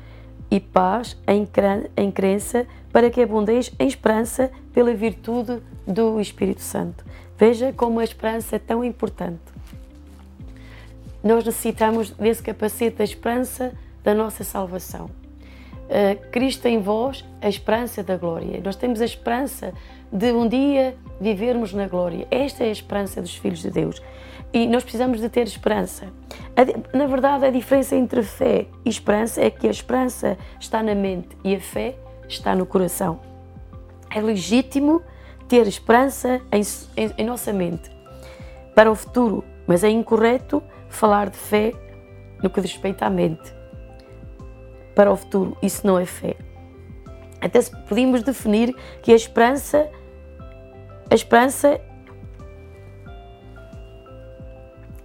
e 0.55 0.61
paz 0.61 1.17
em, 1.27 1.49
em 1.97 2.13
crença, 2.13 2.65
para 2.93 3.11
que 3.11 3.21
abundeis 3.21 3.73
em 3.77 3.89
esperança 3.89 4.53
pela 4.73 4.95
virtude 4.95 5.61
do 5.85 6.21
Espírito 6.21 6.63
Santo. 6.63 7.05
Veja 7.37 7.73
como 7.73 7.99
a 7.99 8.05
esperança 8.05 8.55
é 8.55 8.59
tão 8.61 8.85
importante. 8.85 9.43
Nós 11.25 11.45
necessitamos 11.45 12.13
desse 12.13 12.41
capacete 12.41 12.99
da 12.99 13.03
esperança 13.03 13.73
da 14.05 14.15
nossa 14.15 14.45
salvação. 14.45 15.07
Uh, 15.07 16.31
Cristo 16.31 16.67
em 16.67 16.81
vós, 16.81 17.25
a 17.43 17.49
esperança 17.49 18.05
da 18.05 18.17
glória. 18.17 18.61
Nós 18.63 18.77
temos 18.77 19.01
a 19.01 19.05
esperança 19.05 19.75
de 20.13 20.31
um 20.31 20.47
dia 20.47 20.95
vivermos 21.21 21.73
na 21.73 21.89
glória. 21.89 22.29
Esta 22.31 22.63
é 22.63 22.69
a 22.69 22.73
esperança 22.73 23.21
dos 23.21 23.35
filhos 23.35 23.59
de 23.59 23.71
Deus. 23.71 24.01
E 24.55 24.69
nós 24.69 24.85
precisamos 24.85 25.21
de 25.21 25.29
ter 25.29 25.43
esperança. 25.49 26.07
Na 26.93 27.09
verdade, 27.09 27.45
a 27.45 27.51
diferença 27.51 27.97
entre 27.97 28.23
fé 28.23 28.69
e 28.85 28.89
esperança 28.89 29.41
é 29.41 29.51
que 29.51 29.67
a 29.67 29.71
esperança 29.71 30.39
está 30.61 30.81
na 30.81 30.95
mente 30.95 31.37
e 31.43 31.57
a 31.57 31.61
fé 31.61 31.97
está 32.29 32.55
no 32.55 32.65
coração. 32.65 33.19
É 34.15 34.21
legítimo 34.21 35.03
ter 35.49 35.67
esperança 35.67 36.41
em, 36.53 36.63
em, 36.97 37.13
em 37.19 37.27
nossa 37.27 37.53
mente 37.53 37.91
para 38.77 38.89
o 38.89 38.95
futuro, 38.95 39.43
mas 39.67 39.83
é 39.83 39.91
incorreto 39.91 40.63
falar 40.89 41.31
de 41.31 41.37
fé 41.37 41.73
no 42.41 42.49
que 42.49 42.61
diz 42.61 42.71
respeito 42.71 43.03
à 43.03 43.11
mente 43.11 43.53
para 44.95 45.11
o 45.11 45.17
futuro. 45.17 45.57
Isso 45.61 45.85
não 45.85 45.99
é 45.99 46.07
fé. 46.07 46.37
Até 47.41 47.61
podíamos 47.89 48.23
definir 48.23 48.73
que 49.03 49.11
a 49.11 49.17
esperança, 49.17 49.91
a 51.11 51.15
esperança 51.15 51.81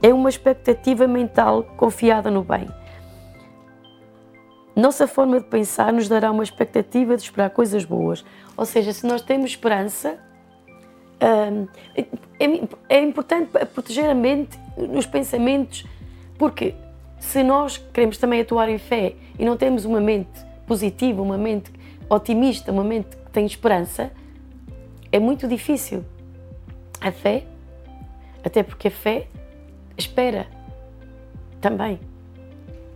é 0.02 0.14
uma 0.14 0.30
expectativa 0.30 1.08
mental 1.08 1.64
confiada 1.78 2.32
no 2.32 2.44
bem. 2.44 2.68
Nossa 4.76 5.08
forma 5.08 5.40
de 5.40 5.46
pensar 5.48 5.92
nos 5.92 6.08
dará 6.08 6.32
uma 6.32 6.44
expectativa 6.44 7.18
de 7.18 7.24
esperar 7.24 7.50
coisas 7.50 7.84
boas. 7.84 8.24
Ou 8.56 8.66
seja, 8.66 8.94
se 8.94 9.06
nós 9.06 9.22
temos 9.22 9.52
esperança, 9.52 10.18
hum, 11.22 11.68
é, 12.40 12.96
é 12.96 13.02
importante 13.02 13.52
proteger 13.74 14.10
a 14.10 14.16
mente, 14.16 14.58
os 14.78 15.06
pensamentos, 15.06 15.86
porque 16.38 16.76
se 17.20 17.44
nós 17.44 17.78
queremos 17.78 18.18
também 18.18 18.40
atuar 18.40 18.70
em 18.70 18.78
fé 18.78 19.16
e 19.38 19.44
não 19.44 19.58
temos 19.58 19.84
uma 19.84 20.00
mente 20.00 20.46
positiva, 20.66 21.22
uma 21.22 21.38
mente 21.38 21.72
otimista, 22.10 22.72
uma 22.72 22.84
mente 22.84 23.18
que 23.18 23.32
tem 23.32 23.46
esperança, 23.46 24.12
é 25.12 25.20
muito 25.20 25.48
difícil. 25.48 26.06
A 27.02 27.12
fé, 27.12 27.44
até 28.44 28.64
porque 28.64 28.88
a 28.88 28.92
fé 28.92 29.28
espera 30.00 30.48
também. 31.62 32.00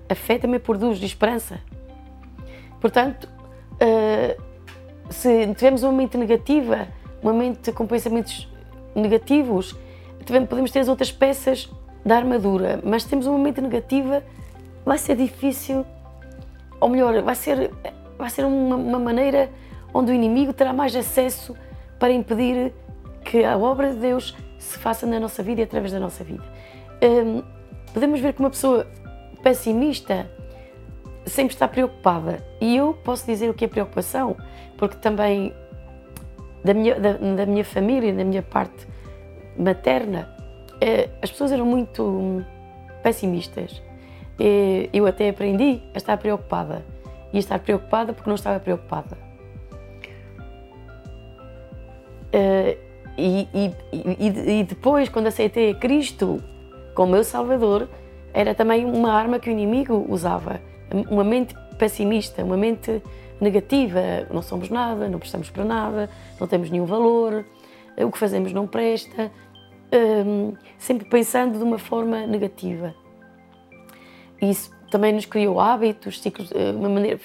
A 0.09 0.15
fé 0.15 0.37
também 0.37 0.59
produz 0.59 1.01
esperança. 1.01 1.59
Portanto, 2.79 3.27
uh, 3.75 4.41
se 5.09 5.53
tivermos 5.55 5.83
uma 5.83 5.93
mente 5.93 6.17
negativa, 6.17 6.87
uma 7.21 7.33
mente 7.33 7.71
com 7.71 7.85
pensamentos 7.87 8.47
negativos, 8.95 9.75
podemos 10.49 10.71
ter 10.71 10.79
as 10.79 10.87
outras 10.87 11.11
peças 11.11 11.69
da 12.05 12.17
armadura, 12.17 12.81
mas 12.83 13.03
temos 13.05 13.25
uma 13.25 13.39
mente 13.39 13.61
negativa, 13.61 14.23
vai 14.85 14.97
ser 14.97 15.15
difícil, 15.15 15.85
ou 16.79 16.89
melhor, 16.89 17.21
vai 17.21 17.35
ser, 17.35 17.71
vai 18.17 18.29
ser 18.29 18.45
uma, 18.45 18.75
uma 18.75 18.99
maneira 18.99 19.49
onde 19.93 20.11
o 20.11 20.13
inimigo 20.13 20.51
terá 20.51 20.73
mais 20.73 20.95
acesso 20.95 21.55
para 21.97 22.11
impedir 22.11 22.73
que 23.23 23.43
a 23.43 23.57
obra 23.57 23.93
de 23.93 23.99
Deus 23.99 24.35
se 24.59 24.77
faça 24.77 25.05
na 25.05 25.19
nossa 25.19 25.41
vida 25.41 25.61
e 25.61 25.63
através 25.63 25.93
da 25.93 25.99
nossa 25.99 26.23
vida. 26.23 26.43
Um, 27.03 27.43
podemos 27.93 28.19
ver 28.21 28.33
que 28.33 28.39
uma 28.39 28.49
pessoa 28.49 28.87
pessimista 29.43 30.29
sempre 31.25 31.53
está 31.53 31.67
preocupada. 31.67 32.43
E 32.61 32.77
eu 32.77 32.93
posso 32.93 33.25
dizer 33.25 33.49
o 33.49 33.53
que 33.53 33.65
é 33.65 33.67
preocupação, 33.67 34.37
porque 34.77 34.95
também 34.97 35.53
da 36.63 36.73
minha, 36.73 36.99
da, 36.99 37.13
da 37.13 37.45
minha 37.45 37.65
família, 37.65 38.13
da 38.13 38.23
minha 38.23 38.41
parte 38.41 38.87
materna, 39.57 40.29
eh, 40.79 41.09
as 41.21 41.29
pessoas 41.29 41.51
eram 41.51 41.65
muito 41.65 42.43
pessimistas. 43.03 43.81
Eu 44.91 45.05
até 45.05 45.29
aprendi 45.29 45.81
a 45.93 45.97
estar 45.97 46.17
preocupada. 46.17 46.83
E 47.31 47.37
a 47.37 47.39
estar 47.39 47.59
preocupada 47.59 48.13
porque 48.13 48.29
não 48.29 48.35
estava 48.35 48.59
preocupada. 48.59 49.17
Eh, 52.31 52.77
e, 53.17 53.47
e, 53.53 53.71
e, 53.91 54.59
e 54.59 54.63
depois, 54.63 55.09
quando 55.09 55.27
aceitei 55.27 55.71
a 55.71 55.75
Cristo 55.75 56.41
como 56.93 57.11
meu 57.11 57.23
Salvador, 57.23 57.87
era 58.33 58.55
também 58.55 58.85
uma 58.85 59.11
arma 59.11 59.39
que 59.39 59.49
o 59.49 59.51
inimigo 59.51 60.05
usava. 60.09 60.61
Uma 61.09 61.23
mente 61.23 61.55
pessimista, 61.77 62.43
uma 62.43 62.57
mente 62.57 63.01
negativa. 63.39 64.27
Não 64.31 64.41
somos 64.41 64.69
nada, 64.69 65.07
não 65.09 65.19
prestamos 65.19 65.49
para 65.49 65.63
nada, 65.63 66.09
não 66.39 66.47
temos 66.47 66.69
nenhum 66.69 66.85
valor, 66.85 67.45
o 67.97 68.11
que 68.11 68.17
fazemos 68.17 68.51
não 68.51 68.65
presta 68.65 69.31
um, 69.93 70.53
sempre 70.77 71.05
pensando 71.05 71.57
de 71.57 71.63
uma 71.63 71.77
forma 71.77 72.25
negativa. 72.25 72.93
Isso 74.41 74.71
também 74.89 75.13
nos 75.13 75.25
criou 75.25 75.59
hábitos, 75.59 76.19
ciclos, 76.19 76.51
eh, 76.51 76.71
uma 76.71 76.89
maneira, 76.89 77.19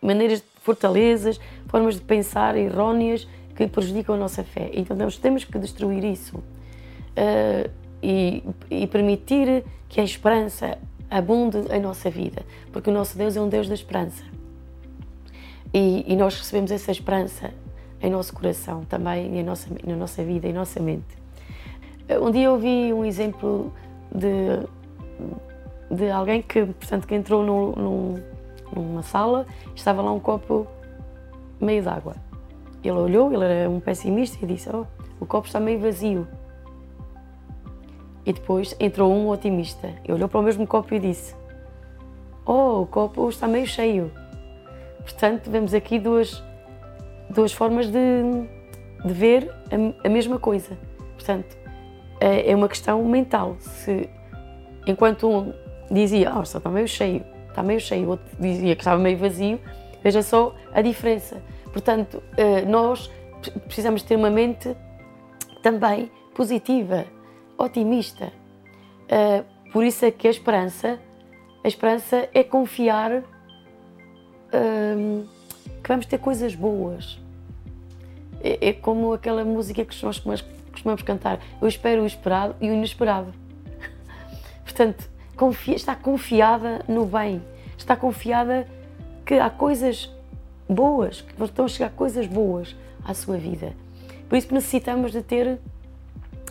maneiras 0.00 0.40
de 0.40 0.46
fortalezas, 0.62 1.40
formas 1.68 1.96
de 1.96 2.02
pensar 2.02 2.56
erróneas 2.56 3.26
que 3.56 3.66
prejudicam 3.66 4.14
a 4.14 4.18
nossa 4.18 4.44
fé. 4.44 4.70
Então 4.72 4.96
nós 4.96 5.16
temos 5.16 5.44
que 5.44 5.58
destruir 5.58 6.04
isso 6.04 6.36
uh, 6.36 7.70
e, 8.02 8.42
e 8.70 8.86
permitir 8.86 9.64
que 9.88 10.00
a 10.00 10.04
esperança 10.04 10.78
abunde 11.10 11.58
em 11.72 11.80
nossa 11.80 12.08
vida, 12.08 12.42
porque 12.72 12.88
o 12.88 12.92
nosso 12.92 13.18
Deus 13.18 13.36
é 13.36 13.40
um 13.40 13.48
Deus 13.48 13.68
da 13.68 13.74
esperança. 13.74 14.22
E, 15.72 16.04
e, 16.06 16.16
nós 16.16 16.36
recebemos 16.36 16.70
essa 16.70 16.90
esperança 16.90 17.52
em 18.00 18.10
nosso 18.10 18.32
coração 18.32 18.84
também, 18.84 19.42
nossa, 19.42 19.68
na 19.84 19.94
nossa 19.94 20.22
vida, 20.24 20.48
em 20.48 20.52
nossa 20.52 20.80
mente. 20.80 21.20
Um 22.20 22.30
dia 22.30 22.46
eu 22.46 22.58
vi 22.58 22.92
um 22.92 23.04
exemplo 23.04 23.72
de, 24.12 24.66
de 25.94 26.10
alguém 26.10 26.42
que, 26.42 26.66
portanto, 26.66 27.06
que 27.06 27.14
entrou 27.14 27.44
no, 27.44 28.18
numa 28.74 29.02
sala 29.02 29.46
estava 29.74 30.02
lá 30.02 30.12
um 30.12 30.18
copo 30.18 30.66
meio 31.60 31.82
de 31.82 31.88
água. 31.88 32.16
Ele 32.82 32.96
olhou, 32.96 33.32
ele 33.32 33.44
era 33.44 33.70
um 33.70 33.78
pessimista 33.78 34.44
e 34.44 34.48
disse: 34.48 34.68
oh, 34.74 34.86
o 35.20 35.26
copo 35.26 35.46
está 35.46 35.60
meio 35.60 35.78
vazio. 35.78 36.26
E 38.24 38.32
depois 38.32 38.76
entrou 38.78 39.12
um 39.12 39.28
otimista 39.28 39.94
e 40.06 40.12
olhou 40.12 40.28
para 40.28 40.40
o 40.40 40.42
mesmo 40.42 40.66
copo 40.66 40.94
e 40.94 40.98
disse: 40.98 41.34
oh, 42.44 42.82
o 42.82 42.86
copo 42.86 43.28
está 43.28 43.46
meio 43.48 43.66
cheio. 43.66 44.12
Portanto, 45.02 45.50
vemos 45.50 45.72
aqui 45.72 45.98
duas, 45.98 46.42
duas 47.30 47.52
formas 47.52 47.86
de, 47.86 48.22
de 49.04 49.12
ver 49.12 49.50
a, 49.70 50.06
a 50.06 50.10
mesma 50.10 50.38
coisa. 50.38 50.76
Portanto, 51.14 51.56
é, 52.20 52.50
é 52.50 52.54
uma 52.54 52.68
questão 52.68 53.02
mental. 53.04 53.56
Se, 53.58 54.08
enquanto 54.86 55.28
um 55.28 55.52
dizia, 55.90 56.32
oh, 56.36 56.42
está 56.42 56.68
meio 56.70 56.86
cheio, 56.86 57.24
está 57.48 57.62
meio 57.62 57.80
cheio, 57.80 58.06
o 58.06 58.10
outro 58.10 58.26
dizia 58.38 58.74
que 58.76 58.82
estava 58.82 59.00
meio 59.00 59.16
vazio, 59.16 59.58
veja 60.02 60.22
só 60.22 60.54
a 60.72 60.82
diferença. 60.82 61.42
Portanto, 61.72 62.22
eh, 62.36 62.62
nós 62.62 63.10
precisamos 63.66 64.02
ter 64.02 64.16
uma 64.16 64.30
mente 64.30 64.76
também 65.62 66.10
positiva, 66.34 67.06
otimista. 67.60 68.32
Eh, 69.08 69.44
por 69.72 69.84
isso 69.84 70.04
é 70.04 70.10
que 70.10 70.26
a 70.26 70.30
esperança, 70.30 70.98
a 71.62 71.68
esperança 71.68 72.28
é 72.32 72.42
confiar 72.42 73.22
ehm, 74.52 75.24
que 75.82 75.88
vamos 75.88 76.06
ter 76.06 76.18
coisas 76.18 76.54
boas. 76.54 77.18
É, 78.42 78.68
é 78.68 78.72
como 78.72 79.12
aquela 79.12 79.44
música 79.44 79.84
que 79.84 80.04
nós 80.04 80.18
costumamos 80.18 81.02
cantar. 81.02 81.40
Eu 81.60 81.68
espero 81.68 82.02
o 82.02 82.06
esperado 82.06 82.56
e 82.60 82.70
o 82.70 82.72
inesperado. 82.72 83.32
Portanto, 84.64 85.08
confia, 85.36 85.76
está 85.76 85.94
confiada 85.94 86.84
no 86.88 87.04
bem, 87.04 87.42
está 87.76 87.96
confiada 87.96 88.66
que 89.26 89.34
há 89.34 89.50
coisas 89.50 90.10
boas, 90.68 91.20
que 91.20 91.42
estão 91.42 91.64
a 91.64 91.68
chegar 91.68 91.90
coisas 91.90 92.26
boas 92.26 92.74
à 93.04 93.14
sua 93.14 93.36
vida. 93.36 93.74
Por 94.28 94.36
isso 94.36 94.52
necessitamos 94.54 95.12
de 95.12 95.22
ter, 95.22 95.58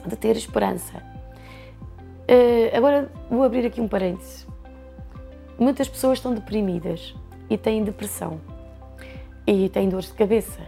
de 0.10 0.18
ter 0.18 0.36
esperança. 0.36 0.98
Uh, 2.30 2.76
agora 2.76 3.12
vou 3.30 3.44
abrir 3.44 3.66
aqui 3.66 3.80
um 3.80 3.88
parêntese. 3.88 4.46
Muitas 5.58 5.88
pessoas 5.88 6.20
estão 6.20 6.34
deprimidas 6.34 7.16
e 7.50 7.58
têm 7.58 7.84
depressão 7.84 8.40
e 9.46 9.68
têm 9.70 9.90
dores 9.90 10.08
de 10.08 10.14
cabeça 10.14 10.62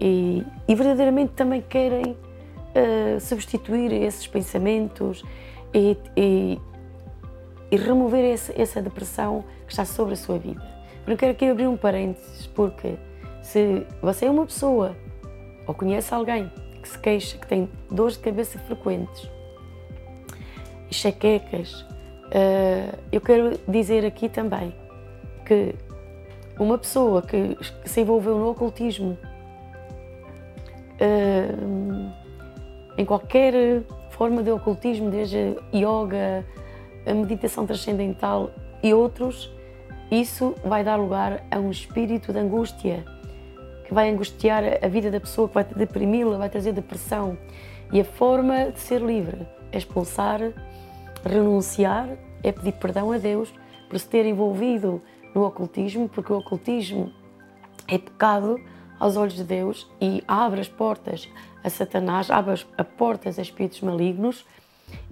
e, 0.00 0.44
e 0.66 0.74
verdadeiramente 0.74 1.32
também 1.32 1.60
querem 1.60 2.12
uh, 2.12 3.20
substituir 3.20 3.92
esses 3.92 4.26
pensamentos 4.26 5.22
e, 5.72 5.96
e, 6.16 6.60
e 7.70 7.76
remover 7.76 8.38
essa 8.56 8.80
depressão 8.80 9.44
que 9.66 9.72
está 9.72 9.84
sobre 9.84 10.14
a 10.14 10.16
sua 10.16 10.38
vida. 10.38 10.62
Eu 11.06 11.16
quero 11.16 11.32
aqui 11.32 11.44
abrir 11.44 11.66
um 11.66 11.76
parênteses 11.76 12.46
porque 12.46 12.96
se 13.42 13.86
você 14.00 14.24
é 14.26 14.30
uma 14.30 14.46
pessoa 14.46 14.96
ou 15.66 15.74
conhece 15.74 16.12
alguém 16.14 16.50
que 16.84 16.90
se 16.90 16.98
queixa, 16.98 17.38
que 17.38 17.46
tem 17.46 17.70
dores 17.90 18.14
de 18.14 18.20
cabeça 18.20 18.58
frequentes, 18.58 19.30
enxaquecas, 20.90 21.80
uh, 21.80 22.98
eu 23.10 23.22
quero 23.22 23.58
dizer 23.66 24.04
aqui 24.04 24.28
também 24.28 24.74
que 25.46 25.74
uma 26.60 26.76
pessoa 26.76 27.22
que, 27.22 27.56
se 27.86 28.02
envolveu 28.02 28.38
no 28.38 28.50
ocultismo, 28.50 29.16
uh, 31.00 32.12
em 32.98 33.04
qualquer 33.06 33.82
forma 34.10 34.42
de 34.42 34.50
ocultismo, 34.50 35.10
desde 35.10 35.56
yoga, 35.74 36.44
meditação 37.06 37.66
transcendental 37.66 38.50
e 38.82 38.92
outros, 38.92 39.50
isso 40.10 40.54
vai 40.62 40.84
dar 40.84 40.96
lugar 40.96 41.42
a 41.50 41.58
um 41.58 41.70
espírito 41.70 42.30
de 42.30 42.38
angústia, 42.38 43.04
vai 43.94 44.10
angustiar 44.10 44.62
a 44.82 44.88
vida 44.88 45.10
da 45.10 45.20
pessoa, 45.20 45.48
que 45.48 45.54
vai 45.54 45.64
deprimi-la, 45.64 46.36
vai 46.36 46.50
trazer 46.50 46.72
depressão. 46.72 47.38
E 47.92 48.00
a 48.00 48.04
forma 48.04 48.72
de 48.72 48.80
ser 48.80 49.00
livre 49.00 49.46
é 49.72 49.78
expulsar, 49.78 50.40
renunciar, 51.24 52.08
é 52.42 52.52
pedir 52.52 52.72
perdão 52.72 53.12
a 53.12 53.18
Deus 53.18 53.54
por 53.88 53.98
se 53.98 54.06
ter 54.08 54.26
envolvido 54.26 55.00
no 55.34 55.44
ocultismo, 55.44 56.08
porque 56.08 56.32
o 56.32 56.38
ocultismo 56.38 57.12
é 57.88 57.96
pecado 57.96 58.60
aos 58.98 59.16
olhos 59.16 59.34
de 59.34 59.44
Deus 59.44 59.88
e 60.00 60.22
abre 60.26 60.60
as 60.60 60.68
portas 60.68 61.28
a 61.62 61.70
Satanás, 61.70 62.30
abre 62.30 62.52
as 62.52 62.62
portas 62.96 63.38
a 63.38 63.42
espíritos 63.42 63.80
malignos 63.80 64.44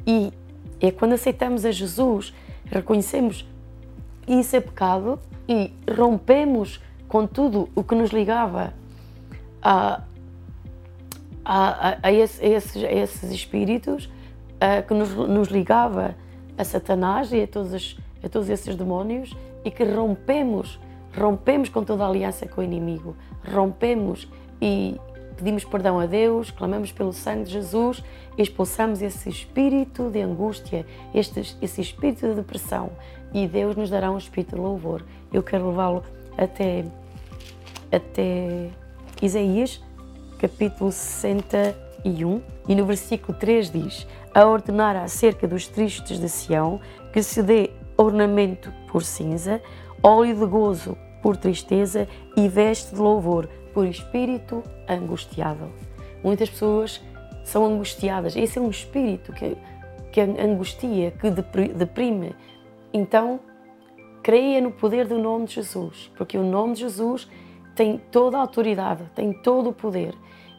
e 0.06 0.32
é 0.80 0.90
quando 0.90 1.12
aceitamos 1.12 1.64
a 1.64 1.70
Jesus, 1.70 2.34
reconhecemos 2.66 3.46
isso 4.26 4.54
é 4.54 4.60
pecado 4.60 5.18
e 5.48 5.72
rompemos 5.96 6.80
com 7.12 7.26
tudo 7.26 7.68
o 7.74 7.84
que 7.84 7.94
nos 7.94 8.08
ligava 8.10 8.72
a, 9.60 10.00
a, 11.44 11.88
a, 11.90 11.98
a 12.04 12.10
esses, 12.10 12.40
esses, 12.74 13.30
espíritos, 13.30 14.10
que 14.88 14.94
nos, 14.94 15.10
nos, 15.10 15.48
ligava 15.48 16.14
a 16.56 16.64
Satanás 16.64 17.30
e 17.30 17.42
a 17.42 17.46
todos, 17.46 17.98
a 18.24 18.30
todos 18.30 18.48
esses 18.48 18.74
demónios 18.76 19.36
e 19.62 19.70
que 19.70 19.84
rompemos, 19.84 20.80
rompemos 21.14 21.68
com 21.68 21.84
toda 21.84 22.02
a 22.02 22.08
aliança 22.08 22.48
com 22.48 22.62
o 22.62 22.64
inimigo, 22.64 23.14
rompemos 23.52 24.26
e 24.58 24.98
pedimos 25.36 25.66
perdão 25.66 26.00
a 26.00 26.06
Deus, 26.06 26.50
clamamos 26.50 26.92
pelo 26.92 27.12
sangue 27.12 27.44
de 27.44 27.50
Jesus 27.50 28.02
e 28.38 28.42
expulsamos 28.42 29.02
esse 29.02 29.28
espírito 29.28 30.08
de 30.08 30.22
angústia, 30.22 30.86
este, 31.14 31.58
esse 31.60 31.82
espírito 31.82 32.26
de 32.26 32.36
depressão 32.36 32.90
e 33.34 33.46
Deus 33.46 33.76
nos 33.76 33.90
dará 33.90 34.10
um 34.10 34.16
espírito 34.16 34.56
de 34.56 34.62
louvor. 34.62 35.04
Eu 35.30 35.42
quero 35.42 35.68
levá-lo 35.68 36.02
até, 36.38 36.84
até 37.92 38.70
Isaías, 39.20 39.82
capítulo 40.38 40.90
61, 40.90 42.42
e 42.68 42.74
no 42.74 42.84
versículo 42.84 43.36
3 43.38 43.70
diz: 43.70 44.06
A 44.34 44.46
ordenar 44.46 44.96
acerca 44.96 45.46
dos 45.46 45.68
tristes 45.68 46.18
de 46.18 46.28
Sião 46.28 46.80
que 47.12 47.22
se 47.22 47.42
dê 47.42 47.70
ornamento 47.96 48.72
por 48.90 49.04
cinza, 49.04 49.60
óleo 50.02 50.34
de 50.34 50.46
gozo 50.46 50.96
por 51.22 51.36
tristeza 51.36 52.08
e 52.36 52.48
veste 52.48 52.94
de 52.94 53.00
louvor 53.00 53.48
por 53.72 53.86
espírito 53.86 54.62
angustiado. 54.88 55.70
Muitas 56.22 56.50
pessoas 56.50 57.00
são 57.44 57.64
angustiadas. 57.64 58.36
Esse 58.36 58.58
é 58.58 58.60
um 58.60 58.70
espírito 58.70 59.32
que, 59.32 59.56
que 60.10 60.20
angustia, 60.20 61.12
que 61.12 61.30
deprime. 61.30 62.34
Então, 62.92 63.40
creia 64.22 64.60
no 64.60 64.70
poder 64.70 65.06
do 65.06 65.18
nome 65.18 65.46
de 65.46 65.54
Jesus, 65.54 66.10
porque 66.16 66.38
o 66.38 66.44
nome 66.44 66.74
de 66.74 66.80
Jesus 66.80 67.28
tem 67.74 67.98
toda 68.10 68.36
a 68.36 68.40
autoridade, 68.40 69.04
tem 69.14 69.32
todo 69.32 69.70
o 69.70 69.72
poder. 69.72 70.14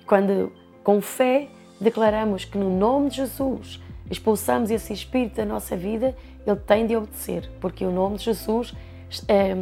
Quando, 0.06 0.52
com 0.84 1.02
fé, 1.02 1.49
declaramos 1.80 2.45
que 2.45 2.58
no 2.58 2.69
nome 2.69 3.10
de 3.10 3.17
Jesus 3.17 3.82
expulsamos 4.10 4.69
esse 4.69 4.93
espírito 4.93 5.38
da 5.38 5.45
nossa 5.45 5.76
vida, 5.76 6.15
ele 6.45 6.56
tem 6.58 6.86
de 6.86 6.95
obedecer, 6.95 7.49
porque 7.60 7.86
o 7.86 7.91
nome 7.91 8.17
de 8.17 8.26
Jesus 8.26 8.73
é, 9.28 9.56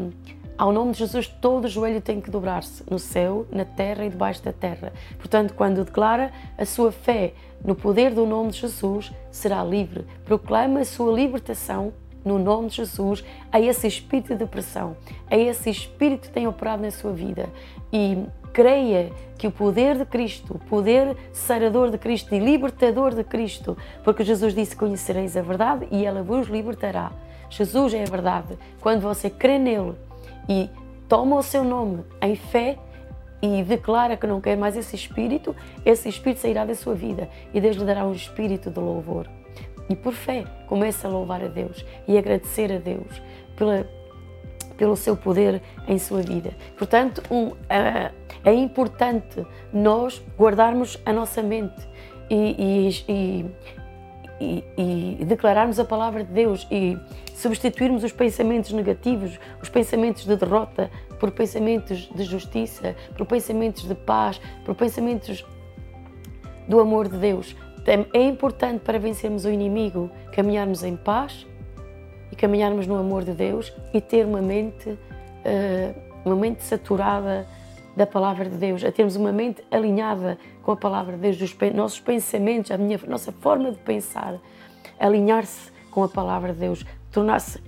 ao 0.62 0.72
nome 0.72 0.92
de 0.92 1.00
Jesus, 1.00 1.28
todo 1.28 1.66
o 1.66 1.68
joelho 1.68 2.00
tem 2.00 2.22
que 2.22 2.30
dobrar-se, 2.30 2.84
no 2.88 3.00
céu, 3.00 3.48
na 3.52 3.66
terra 3.66 4.06
e 4.06 4.10
debaixo 4.10 4.44
da 4.44 4.54
terra. 4.54 4.94
Portanto, 5.18 5.56
quando 5.56 5.84
declara 5.84 6.32
a 6.56 6.66
sua 6.66 6.92
fé 6.92 7.34
no 7.66 7.74
poder 7.74 8.14
do 8.14 8.28
nome 8.28 8.52
de 8.52 8.60
Jesus, 8.60 9.12
será 9.32 9.64
livre. 9.64 10.06
Proclama 10.24 10.82
a 10.82 10.86
sua 10.86 11.12
libertação 11.12 11.92
no 12.24 12.40
nome 12.40 12.70
de 12.70 12.78
Jesus 12.78 13.24
a 13.52 13.60
esse 13.60 13.88
espírito 13.88 14.30
de 14.30 14.36
depressão, 14.36 14.96
a 15.30 15.38
esse 15.38 15.70
espírito 15.70 16.28
que 16.28 16.34
tem 16.34 16.48
operado 16.48 16.82
na 16.82 16.92
sua 16.92 17.12
vida. 17.12 17.50
E 17.92 18.26
creia 18.54 19.12
que 19.38 19.48
o 19.48 19.52
poder 19.52 19.98
de 19.98 20.06
Cristo, 20.06 20.56
o 20.56 20.60
poder 20.60 21.18
sarador 21.34 21.90
de 21.90 21.98
Cristo 21.98 22.36
e 22.36 22.40
libertador 22.40 23.14
de 23.16 23.24
Cristo, 23.24 23.78
porque 24.04 24.24
Jesus 24.24 24.54
disse: 24.54 24.76
Conhecereis 24.76 25.36
a 25.36 25.42
verdade 25.42 25.88
e 25.92 26.06
ela 26.06 26.22
vos 26.22 26.48
libertará. 26.48 27.12
Jesus 27.50 27.94
é 27.94 28.04
a 28.04 28.10
verdade. 28.10 28.58
Quando 28.80 29.02
você 29.02 29.30
crê 29.30 29.58
nele, 29.58 29.96
e 30.48 30.70
toma 31.08 31.38
o 31.38 31.44
seu 31.44 31.64
nome 31.64 32.04
em 32.22 32.36
fé 32.36 32.78
e 33.42 33.64
declara 33.64 34.16
que 34.16 34.28
não 34.28 34.40
quer 34.40 34.56
mais 34.56 34.78
esse 34.78 34.96
espírito, 34.96 35.56
esse 35.86 36.08
espírito 36.08 36.40
sairá 36.40 36.64
da 36.64 36.76
sua 36.76 36.94
vida 36.94 37.30
e 37.54 37.60
Deus 37.60 37.76
lhe 37.76 37.86
dará 37.86 38.06
um 38.06 38.14
espírito 38.14 38.70
de 38.70 38.80
louvor. 38.80 39.28
E 39.92 39.96
por 39.98 40.14
fé, 40.14 40.46
comece 40.68 41.06
a 41.06 41.10
louvar 41.10 41.44
a 41.44 41.50
Deus 41.50 41.86
e 42.08 42.18
agradecer 42.18 42.72
a 42.72 42.78
Deus 42.78 43.22
pela, 43.58 43.86
pelo 44.78 44.96
seu 44.96 45.18
poder 45.18 45.62
em 45.86 46.00
sua 46.00 46.22
vida. 46.22 46.52
Portanto, 46.78 47.22
um, 47.30 47.52
é, 47.68 48.10
é 48.46 48.54
importante 48.54 49.46
nós 49.74 50.24
guardarmos 50.40 50.98
a 51.06 51.12
nossa 51.12 51.44
mente 51.44 51.86
e, 52.30 52.96
e, 53.10 53.46
e, 54.40 54.64
e 55.20 55.26
declararmos 55.26 55.78
a 55.78 55.84
palavra 55.84 56.24
de 56.24 56.32
Deus 56.32 56.66
e 56.72 56.98
substituirmos 57.36 58.06
os 58.06 58.14
pensamentos 58.14 58.72
negativos, 58.72 59.38
os 59.62 59.68
pensamentos 59.68 60.24
de 60.24 60.38
derrota, 60.38 60.90
por 61.20 61.32
pensamentos 61.32 62.10
de 62.16 62.24
justiça, 62.24 62.96
por 63.18 63.28
pensamentos 63.28 63.84
de 63.86 63.94
paz, 63.94 64.40
por 64.64 64.74
pensamentos 64.74 65.46
do 66.70 66.80
amor 66.80 67.10
de 67.10 67.18
Deus. 67.18 67.58
É 67.86 68.24
importante 68.24 68.82
para 68.82 69.00
vencermos 69.00 69.46
o 69.46 69.50
inimigo 69.50 70.10
caminharmos 70.32 70.84
em 70.84 70.96
paz 70.96 71.48
e 72.32 72.36
caminharmos 72.36 72.86
no 72.86 72.96
amor 72.96 73.24
de 73.24 73.34
Deus 73.34 73.74
e 73.94 74.00
ter 74.00 74.26
uma 74.26 74.41
mente, 74.41 74.98
eh, 75.44 75.94
uma 76.24 76.36
mente 76.36 76.63
saturada 76.63 77.48
da 77.96 78.06
palavra 78.06 78.48
de 78.50 78.56
Deus, 78.56 78.84
a 78.84 78.91
termos 78.91 79.15
uma 79.15 79.32
mente 79.32 79.63
alinhada 79.70 80.38
com 80.63 80.72
a 80.72 80.78
palavra 80.78 81.15
de 81.15 81.22
Deus, 81.22 81.41
os 81.41 81.74
nossos 81.74 82.00
pensamentos, 82.00 82.72
a 82.72 82.78
minha, 82.78 83.00
nossa 83.08 83.32
forma 83.32 83.72
de 83.72 83.78
pensar, 83.80 84.39
alinhar-se 85.00 85.72
com 85.89 86.04
a 86.04 86.08
palavra 86.08 86.54
de 86.54 86.60
Deus, 86.60 86.86
tornar-se 87.12 87.60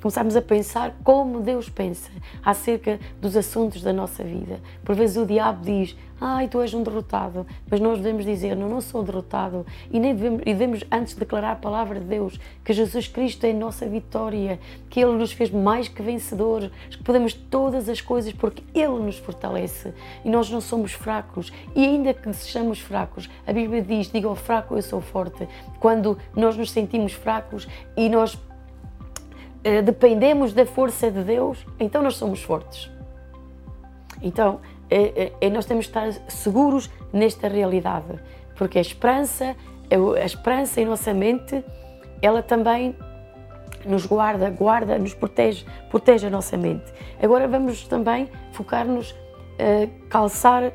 começarmos 0.00 0.36
a 0.36 0.42
pensar 0.42 0.94
como 1.02 1.40
Deus 1.40 1.68
pensa 1.68 2.10
acerca 2.44 2.98
dos 3.20 3.36
assuntos 3.36 3.82
da 3.82 3.92
nossa 3.92 4.22
vida. 4.22 4.60
Por 4.84 4.94
vezes 4.94 5.16
o 5.16 5.24
diabo 5.24 5.64
diz: 5.64 5.96
Ai, 6.20 6.48
tu 6.48 6.60
és 6.60 6.72
um 6.72 6.82
derrotado. 6.82 7.46
Mas 7.70 7.80
nós 7.80 7.98
devemos 7.98 8.24
dizer: 8.24 8.54
Não, 8.54 8.68
não 8.68 8.80
sou 8.80 9.02
derrotado. 9.02 9.66
E, 9.90 9.98
nem 9.98 10.14
devemos, 10.14 10.42
e 10.42 10.52
devemos, 10.52 10.84
antes, 10.90 11.14
declarar 11.14 11.52
a 11.52 11.56
palavra 11.56 11.98
de 11.98 12.06
Deus: 12.06 12.38
que 12.62 12.72
Jesus 12.72 13.08
Cristo 13.08 13.44
é 13.44 13.50
a 13.50 13.54
nossa 13.54 13.86
vitória, 13.86 14.60
que 14.88 15.00
Ele 15.00 15.12
nos 15.12 15.32
fez 15.32 15.50
mais 15.50 15.88
que 15.88 16.02
vencedores, 16.02 16.70
que 16.90 17.02
podemos 17.02 17.32
todas 17.32 17.88
as 17.88 18.00
coisas 18.00 18.32
porque 18.32 18.62
Ele 18.74 19.00
nos 19.00 19.18
fortalece. 19.18 19.92
E 20.24 20.30
nós 20.30 20.50
não 20.50 20.60
somos 20.60 20.92
fracos. 20.92 21.52
E 21.74 21.84
ainda 21.84 22.14
que 22.14 22.32
sejamos 22.32 22.80
fracos, 22.80 23.28
a 23.46 23.52
Bíblia 23.52 23.82
diz: 23.82 24.10
Diga 24.10 24.28
ao 24.28 24.36
fraco, 24.36 24.76
eu 24.76 24.82
sou 24.82 25.00
forte. 25.00 25.48
Quando 25.80 26.18
nós 26.34 26.56
nos 26.56 26.70
sentimos 26.70 27.12
fracos 27.12 27.66
e 27.96 28.08
nós 28.08 28.38
dependemos 29.82 30.52
da 30.52 30.66
força 30.66 31.10
de 31.10 31.22
Deus, 31.22 31.64
então 31.80 32.02
nós 32.02 32.16
somos 32.16 32.42
fortes. 32.42 32.90
Então, 34.22 34.60
é, 34.90 35.32
é, 35.40 35.50
nós 35.50 35.64
temos 35.64 35.86
de 35.86 35.90
estar 35.90 36.12
seguros 36.28 36.90
nesta 37.12 37.48
realidade, 37.48 38.18
porque 38.56 38.78
a 38.78 38.80
esperança, 38.80 39.56
a 40.20 40.24
esperança 40.24 40.80
em 40.80 40.84
nossa 40.84 41.14
mente, 41.14 41.64
ela 42.20 42.42
também 42.42 42.94
nos 43.86 44.06
guarda, 44.06 44.48
guarda, 44.50 44.98
nos 44.98 45.14
protege, 45.14 45.64
protege 45.90 46.26
a 46.26 46.30
nossa 46.30 46.56
mente. 46.56 46.92
Agora 47.22 47.48
vamos 47.48 47.86
também 47.86 48.30
focar-nos 48.52 49.14
calçar 50.08 50.72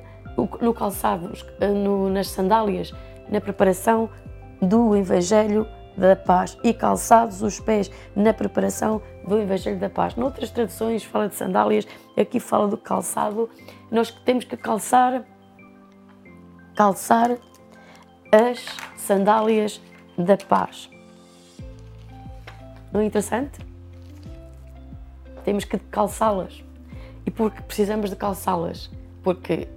no 0.61 0.73
calçado, 0.73 1.31
no, 1.59 2.09
nas 2.09 2.27
sandálias, 2.27 2.93
na 3.29 3.41
preparação 3.41 4.09
do 4.61 4.95
Evangelho 4.95 5.67
da 5.97 6.15
paz 6.15 6.57
e 6.63 6.73
calçados 6.73 7.41
os 7.41 7.59
pés 7.59 7.91
na 8.15 8.33
preparação 8.33 9.01
do 9.27 9.37
Evangelho 9.37 9.79
da 9.79 9.89
paz. 9.89 10.15
Noutras 10.15 10.49
traduções 10.49 11.03
fala 11.03 11.27
de 11.27 11.35
sandálias, 11.35 11.87
aqui 12.17 12.39
fala 12.39 12.67
do 12.67 12.77
calçado. 12.77 13.49
Nós 13.91 14.11
temos 14.11 14.45
que 14.45 14.55
calçar, 14.55 15.23
calçar 16.75 17.37
as 18.31 18.65
sandálias 18.97 19.81
da 20.17 20.37
paz. 20.37 20.89
Não 22.91 23.01
é 23.01 23.05
interessante? 23.05 23.59
Temos 25.43 25.65
que 25.65 25.77
calçá-las. 25.77 26.63
E 27.25 27.31
porque 27.31 27.61
precisamos 27.61 28.09
de 28.09 28.15
calçá-las? 28.15 28.89
Porque 29.23 29.67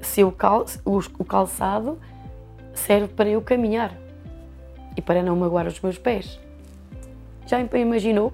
se 0.00 0.22
o, 0.22 0.30
cal, 0.30 0.64
o 0.84 1.24
calçado 1.24 1.98
serve 2.74 3.08
para 3.08 3.28
eu 3.28 3.42
caminhar 3.42 4.01
e 4.96 5.02
para 5.02 5.22
não 5.22 5.36
magoar 5.36 5.66
os 5.66 5.80
meus 5.80 5.98
pés. 5.98 6.38
Já 7.46 7.60
imaginou 7.60 8.32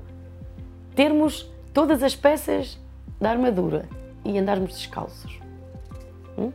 termos 0.95 1.51
todas 1.73 2.03
as 2.03 2.15
peças 2.15 2.79
da 3.21 3.31
armadura 3.31 3.87
e 4.25 4.39
andarmos 4.39 4.75
descalços? 4.75 5.41
Hum? 6.37 6.53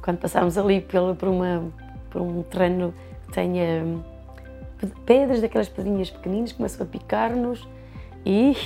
Quando 0.00 0.18
passarmos 0.18 0.58
ali 0.58 0.80
por, 0.80 1.14
por, 1.16 1.28
uma, 1.28 1.70
por 2.10 2.22
um 2.22 2.42
terreno 2.42 2.94
que 3.26 3.32
tenha 3.32 3.84
hum, 3.84 4.02
pedras, 5.06 5.40
daquelas 5.40 5.68
pedrinhas 5.68 6.10
pequeninas, 6.10 6.52
começam 6.52 6.84
a 6.84 6.88
picar-nos 6.88 7.66
e, 8.26 8.56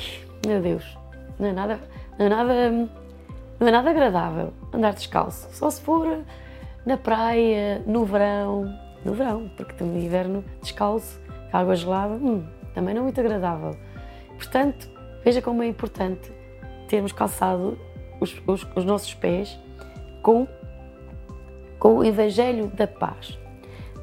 meu 0.47 0.61
Deus, 0.63 0.97
não 1.39 1.49
é 1.49 1.53
nada, 1.53 1.81
não 2.19 2.27
é 2.27 2.29
nada, 2.29 2.53
hum, 2.53 2.89
não 3.61 3.69
é 3.69 3.71
nada 3.71 3.91
agradável 3.91 4.53
andar 4.73 4.95
descalço. 4.95 5.49
Só 5.53 5.69
se 5.71 5.81
for 5.81 6.23
na 6.87 6.97
praia, 6.97 7.83
no 7.87 8.05
verão, 8.05 8.73
no 9.07 9.15
verão, 9.15 9.49
porque 9.57 9.83
no 9.83 9.97
inverno 9.97 10.45
descalço, 10.61 11.21
água 11.53 11.77
gelada, 11.77 12.15
hum, 12.15 12.45
também 12.75 12.93
não 12.95 13.03
é 13.03 13.05
muito 13.05 13.21
agradável. 13.21 13.77
Portanto, 14.37 14.91
veja 15.25 15.41
como 15.41 15.63
é 15.63 15.67
importante 15.67 16.33
termos 16.89 17.13
calçado 17.13 17.79
os, 18.21 18.43
os, 18.47 18.67
os 18.75 18.85
nossos 18.85 19.15
pés 19.15 19.59
com, 20.23 20.47
com 21.79 21.99
o 21.99 22.05
Evangelho 22.05 22.67
da 22.67 22.87
paz. 22.87 23.39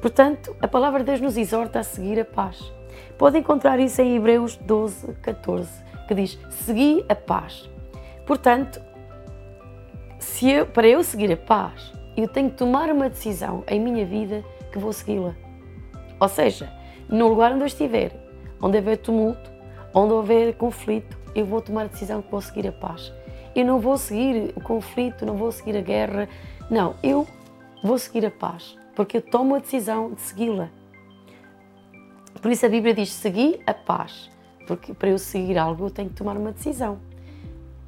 Portanto, 0.00 0.56
a 0.60 0.66
palavra 0.66 1.00
de 1.00 1.06
Deus 1.06 1.20
nos 1.20 1.36
exorta 1.36 1.80
a 1.80 1.82
seguir 1.82 2.18
a 2.18 2.24
paz. 2.24 2.72
Pode 3.16 3.38
encontrar 3.38 3.78
isso 3.78 4.00
em 4.02 4.16
Hebreus 4.16 4.56
12, 4.56 5.14
14, 5.22 5.84
que 6.08 6.14
diz: 6.14 6.38
Segui 6.50 7.04
a 7.08 7.14
paz. 7.14 7.70
Portanto, 8.26 8.80
se 10.18 10.50
eu, 10.50 10.66
para 10.66 10.88
eu 10.88 11.02
seguir 11.04 11.32
a 11.32 11.36
paz, 11.36 11.92
eu 12.16 12.28
tenho 12.28 12.50
que 12.50 12.56
tomar 12.56 12.90
uma 12.90 13.08
decisão 13.08 13.62
em 13.66 13.80
minha 13.80 14.04
vida 14.04 14.44
que 14.74 14.78
vou 14.80 14.92
segui-la. 14.92 15.36
Ou 16.18 16.28
seja, 16.28 16.72
no 17.08 17.28
lugar 17.28 17.52
onde 17.52 17.62
eu 17.62 17.66
estiver, 17.66 18.12
onde 18.60 18.76
houver 18.76 18.98
tumulto, 18.98 19.52
onde 19.94 20.12
houver 20.12 20.54
conflito, 20.54 21.16
eu 21.32 21.46
vou 21.46 21.60
tomar 21.60 21.82
a 21.82 21.86
decisão 21.86 22.20
que 22.20 22.30
vou 22.30 22.40
seguir 22.40 22.66
a 22.66 22.72
paz. 22.72 23.12
Eu 23.54 23.64
não 23.64 23.78
vou 23.78 23.96
seguir 23.96 24.52
o 24.56 24.60
conflito, 24.60 25.24
não 25.24 25.36
vou 25.36 25.52
seguir 25.52 25.76
a 25.76 25.80
guerra. 25.80 26.28
Não, 26.68 26.96
eu 27.04 27.24
vou 27.84 27.96
seguir 27.98 28.26
a 28.26 28.30
paz, 28.32 28.76
porque 28.96 29.18
eu 29.18 29.22
tomo 29.22 29.54
a 29.54 29.60
decisão 29.60 30.12
de 30.12 30.20
segui-la. 30.20 30.68
Por 32.42 32.50
isso 32.50 32.66
a 32.66 32.68
Bíblia 32.68 32.94
diz: 32.94 33.12
segui 33.12 33.60
a 33.64 33.72
paz, 33.72 34.28
porque 34.66 34.92
para 34.92 35.10
eu 35.10 35.18
seguir 35.18 35.56
algo 35.56 35.86
eu 35.86 35.90
tenho 35.90 36.08
que 36.08 36.16
tomar 36.16 36.36
uma 36.36 36.50
decisão. 36.50 36.98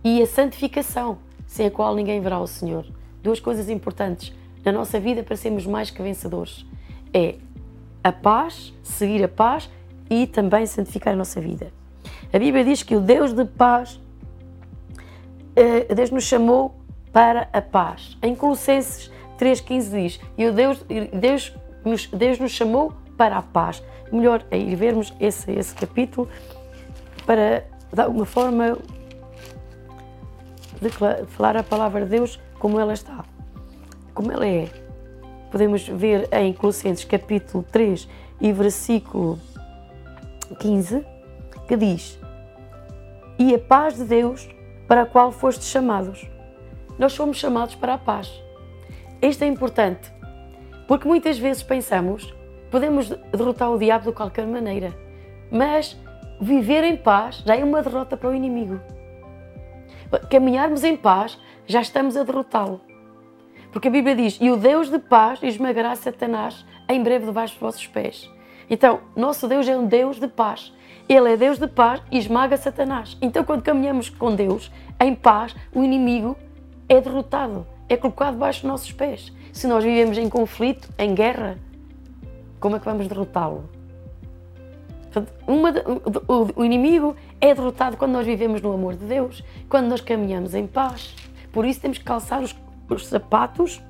E 0.05 0.23
a 0.23 0.27
santificação, 0.27 1.19
sem 1.49 1.67
a 1.67 1.71
qual 1.71 1.97
ninguém 1.97 2.21
verá 2.21 2.39
o 2.39 2.47
Senhor. 2.47 2.87
Duas 3.25 3.41
coisas 3.41 3.69
importantes 3.69 4.33
na 4.65 4.71
nossa 4.71 5.01
vida 5.01 5.25
para 5.25 5.35
sermos 5.35 5.67
mais 5.67 5.91
que 5.91 6.01
vencedores 6.01 6.65
é 7.17 7.37
a 8.05 8.13
paz, 8.13 8.75
seguir 8.83 9.25
a 9.25 9.29
paz 9.29 9.71
e 10.11 10.27
também 10.27 10.67
santificar 10.67 11.15
a 11.15 11.17
nossa 11.17 11.41
vida. 11.41 11.73
A 12.31 12.39
Bíblia 12.39 12.63
diz 12.63 12.83
que 12.83 12.95
o 12.95 13.01
Deus 13.01 13.33
de 13.33 13.47
paz, 13.47 13.99
eh, 15.57 15.93
Deus 15.95 16.11
nos 16.11 16.25
chamou 16.25 16.75
para 17.13 17.49
a 17.53 17.63
paz. 17.63 18.19
Em 18.23 18.35
Colossenses 18.35 19.11
3,15 19.39 19.91
diz: 19.91 20.21
E 20.37 20.47
o 20.47 20.53
Deus, 20.53 20.85
Deus, 21.13 21.57
nos, 21.85 22.07
Deus 22.07 22.39
nos 22.39 22.53
chamou 22.53 22.93
para 23.17 23.39
a 23.39 23.43
paz. 23.43 23.83
Melhor 24.13 24.45
é 24.51 24.59
ir 24.59 24.77
vermos 24.77 25.13
esse, 25.19 25.51
esse 25.53 25.75
capítulo 25.75 26.29
para, 27.25 27.65
de 27.93 28.01
alguma 28.03 28.27
forma, 28.27 28.79
falar 31.29 31.57
a 31.57 31.63
palavra 31.63 32.05
de 32.05 32.11
Deus 32.11 32.39
como 32.59 32.79
ela 32.79 32.93
está, 32.93 33.25
como 34.15 34.31
ela 34.31 34.47
é 34.47 34.69
podemos 35.51 35.87
ver 35.89 36.29
em 36.33 36.53
Colossenses 36.53 37.05
capítulo 37.05 37.65
3 37.71 38.09
e 38.41 38.53
versículo 38.53 39.39
15, 40.59 41.05
que 41.67 41.77
diz: 41.77 42.19
E 43.39 43.55
a 43.55 43.59
paz 43.59 43.97
de 43.97 44.05
Deus 44.05 44.49
para 44.87 45.03
a 45.03 45.07
qual 45.07 45.33
fostes 45.33 45.69
chamados. 45.69 46.29
Nós 46.99 47.13
somos 47.13 47.37
chamados 47.37 47.75
para 47.75 47.95
a 47.95 47.99
paz. 47.99 48.31
Isto 49.21 49.45
é 49.45 49.47
importante, 49.47 50.13
porque 50.87 51.09
muitas 51.09 51.39
vezes 51.39 51.63
pensamos 51.63 52.35
podemos 52.71 53.09
derrotar 53.33 53.71
o 53.71 53.79
diabo 53.79 54.07
de 54.07 54.13
qualquer 54.13 54.47
maneira, 54.47 54.95
mas 55.51 55.99
viver 56.41 56.85
em 56.85 56.97
paz 56.97 57.43
já 57.47 57.57
é 57.57 57.65
uma 57.65 57.83
derrota 57.83 58.17
para 58.17 58.29
o 58.29 58.35
inimigo. 58.35 58.81
Caminharmos 60.31 60.85
em 60.85 60.97
paz 60.97 61.39
já 61.67 61.81
estamos 61.81 62.17
a 62.17 62.23
derrotá-lo. 62.23 62.81
Porque 63.77 63.89
a 63.89 63.91
Bíblia 63.91 64.17
diz: 64.17 64.39
E 64.41 64.51
o 64.51 64.57
Deus 64.57 64.89
de 64.89 64.99
paz 64.99 65.39
esmagará 65.43 65.95
Satanás 65.95 66.65
em 66.89 67.03
breve 67.03 67.27
debaixo 67.27 67.53
dos 67.53 67.61
vossos 67.61 67.87
pés. 67.87 68.31
Então, 68.71 69.01
nosso 69.15 69.47
Deus 69.47 69.69
é 69.69 69.77
um 69.77 69.87
Deus 69.87 70.19
de 70.19 70.27
paz. 70.27 70.73
Ele 71.07 71.35
é 71.35 71.37
Deus 71.37 71.59
de 71.59 71.69
paz 71.69 72.01
e 72.11 72.17
esmaga 72.17 72.57
Satanás. 72.57 73.19
Então, 73.21 73.45
quando 73.45 73.61
caminhamos 73.61 74.09
com 74.09 74.35
Deus 74.35 74.73
em 74.99 75.15
paz, 75.15 75.55
o 75.75 75.85
inimigo 75.85 76.39
é 76.89 77.03
derrotado, 77.03 77.67
é 77.87 77.99
colocado 77.99 78.33
debaixo 78.33 78.63
dos 78.63 78.71
nossos 78.71 78.93
pés. 78.93 79.31
Se 79.53 79.67
nós 79.67 79.85
vivemos 79.85 80.17
em 80.17 80.31
conflito, 80.31 80.89
em 80.99 81.15
guerra, 81.15 81.59
como 82.59 82.77
é 82.77 82.79
que 82.79 82.85
vamos 82.87 83.07
derrotá-lo? 83.07 83.69
o, 86.57 86.65
inimigo 86.65 87.15
é 87.43 87.55
derrotado 87.55 87.99
quando 87.99 88.13
nós 88.13 88.25
vivemos 88.25 88.63
no 88.63 88.73
amor 88.73 88.97
de 88.97 89.05
Deus, 89.05 89.45
quando 89.69 89.89
nós 89.89 90.01
caminhamos 90.01 90.55
em 90.55 90.67
paz. 90.67 91.15
Por 91.53 91.67
isso 91.67 91.81
temos 91.81 91.99
que 91.99 92.05
calçar 92.05 92.41
os 92.43 92.55
os 92.95 93.07
sapatos 93.07 93.83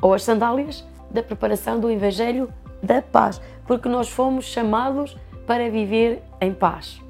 ou 0.00 0.12
as 0.12 0.22
sandálias 0.22 0.84
da 1.10 1.22
preparação 1.22 1.80
do 1.80 1.90
Evangelho 1.90 2.52
da 2.82 3.00
paz, 3.00 3.40
porque 3.66 3.88
nós 3.88 4.08
fomos 4.08 4.44
chamados 4.44 5.16
para 5.46 5.70
viver 5.70 6.22
em 6.40 6.52
paz 6.52 7.00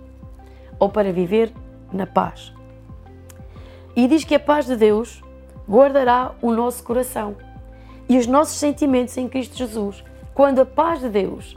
ou 0.78 0.88
para 0.88 1.12
viver 1.12 1.52
na 1.92 2.06
paz. 2.06 2.52
E 3.94 4.06
diz 4.06 4.24
que 4.24 4.34
a 4.34 4.40
paz 4.40 4.66
de 4.66 4.76
Deus 4.76 5.22
guardará 5.68 6.32
o 6.42 6.52
nosso 6.52 6.84
coração 6.84 7.36
e 8.08 8.18
os 8.18 8.26
nossos 8.26 8.56
sentimentos 8.56 9.16
em 9.16 9.28
Cristo 9.28 9.56
Jesus. 9.56 10.04
Quando 10.34 10.60
a 10.60 10.66
paz 10.66 11.00
de 11.00 11.08
Deus, 11.08 11.56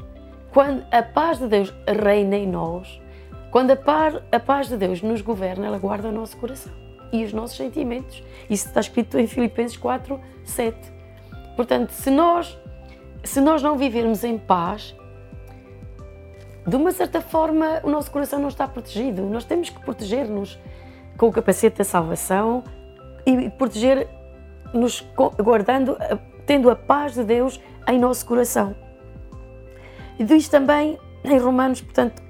quando 0.54 0.84
a 0.92 1.04
paz 1.04 1.38
de 1.38 1.48
Deus 1.48 1.74
reina 1.86 2.38
em 2.38 2.48
nós, 2.48 3.00
quando 3.52 3.72
a 3.72 3.76
paz, 3.76 4.16
a 4.32 4.40
paz 4.40 4.70
de 4.70 4.78
Deus 4.78 5.02
nos 5.02 5.22
governa, 5.22 5.68
ela 5.68 5.78
guarda 5.78 6.08
o 6.08 6.14
nosso 6.14 6.38
coração 6.38 6.89
e 7.12 7.24
os 7.24 7.34
nossos 7.34 7.58
sentimentos. 7.58 8.24
Isso 8.50 8.68
está 8.68 8.80
escrito 8.80 9.18
em 9.18 9.28
Filipenses 9.28 9.78
4, 9.78 10.20
7. 10.44 10.78
Portanto, 11.56 11.92
se 11.92 12.10
nós, 12.10 12.58
se 13.24 13.42
nós 13.42 13.62
não 13.62 13.78
vivermos 13.78 14.24
em 14.24 14.38
paz, 14.38 14.96
de 16.66 16.76
uma 16.76 16.92
certa 16.92 17.22
forma, 17.22 17.82
o 17.84 17.90
nosso 17.90 18.12
coração 18.12 18.40
não 18.40 18.50
está 18.50 18.68
protegido. 18.68 19.24
Nós 19.24 19.44
temos 19.44 19.70
que 19.70 19.80
proteger-nos 19.80 20.60
com 21.18 21.28
o 21.28 21.32
capacete 21.32 21.80
da 21.80 21.84
salvação 21.84 22.64
e 23.26 23.50
proteger-nos 23.50 25.06
guardando, 25.42 25.98
tendo 26.46 26.70
a 26.70 26.76
paz 26.76 27.16
de 27.16 27.24
Deus 27.24 27.60
em 27.88 27.98
nosso 27.98 28.26
coração. 28.26 28.76
E 30.18 30.24
diz 30.24 30.48
também 30.48 30.98
em 31.24 31.38
Romanos, 31.38 31.82
portanto, 31.82 32.22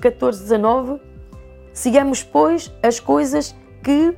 14, 0.00 0.42
19, 0.42 1.00
sigamos, 1.72 2.22
pois, 2.22 2.72
as 2.82 2.98
coisas 2.98 3.54
que 3.86 4.16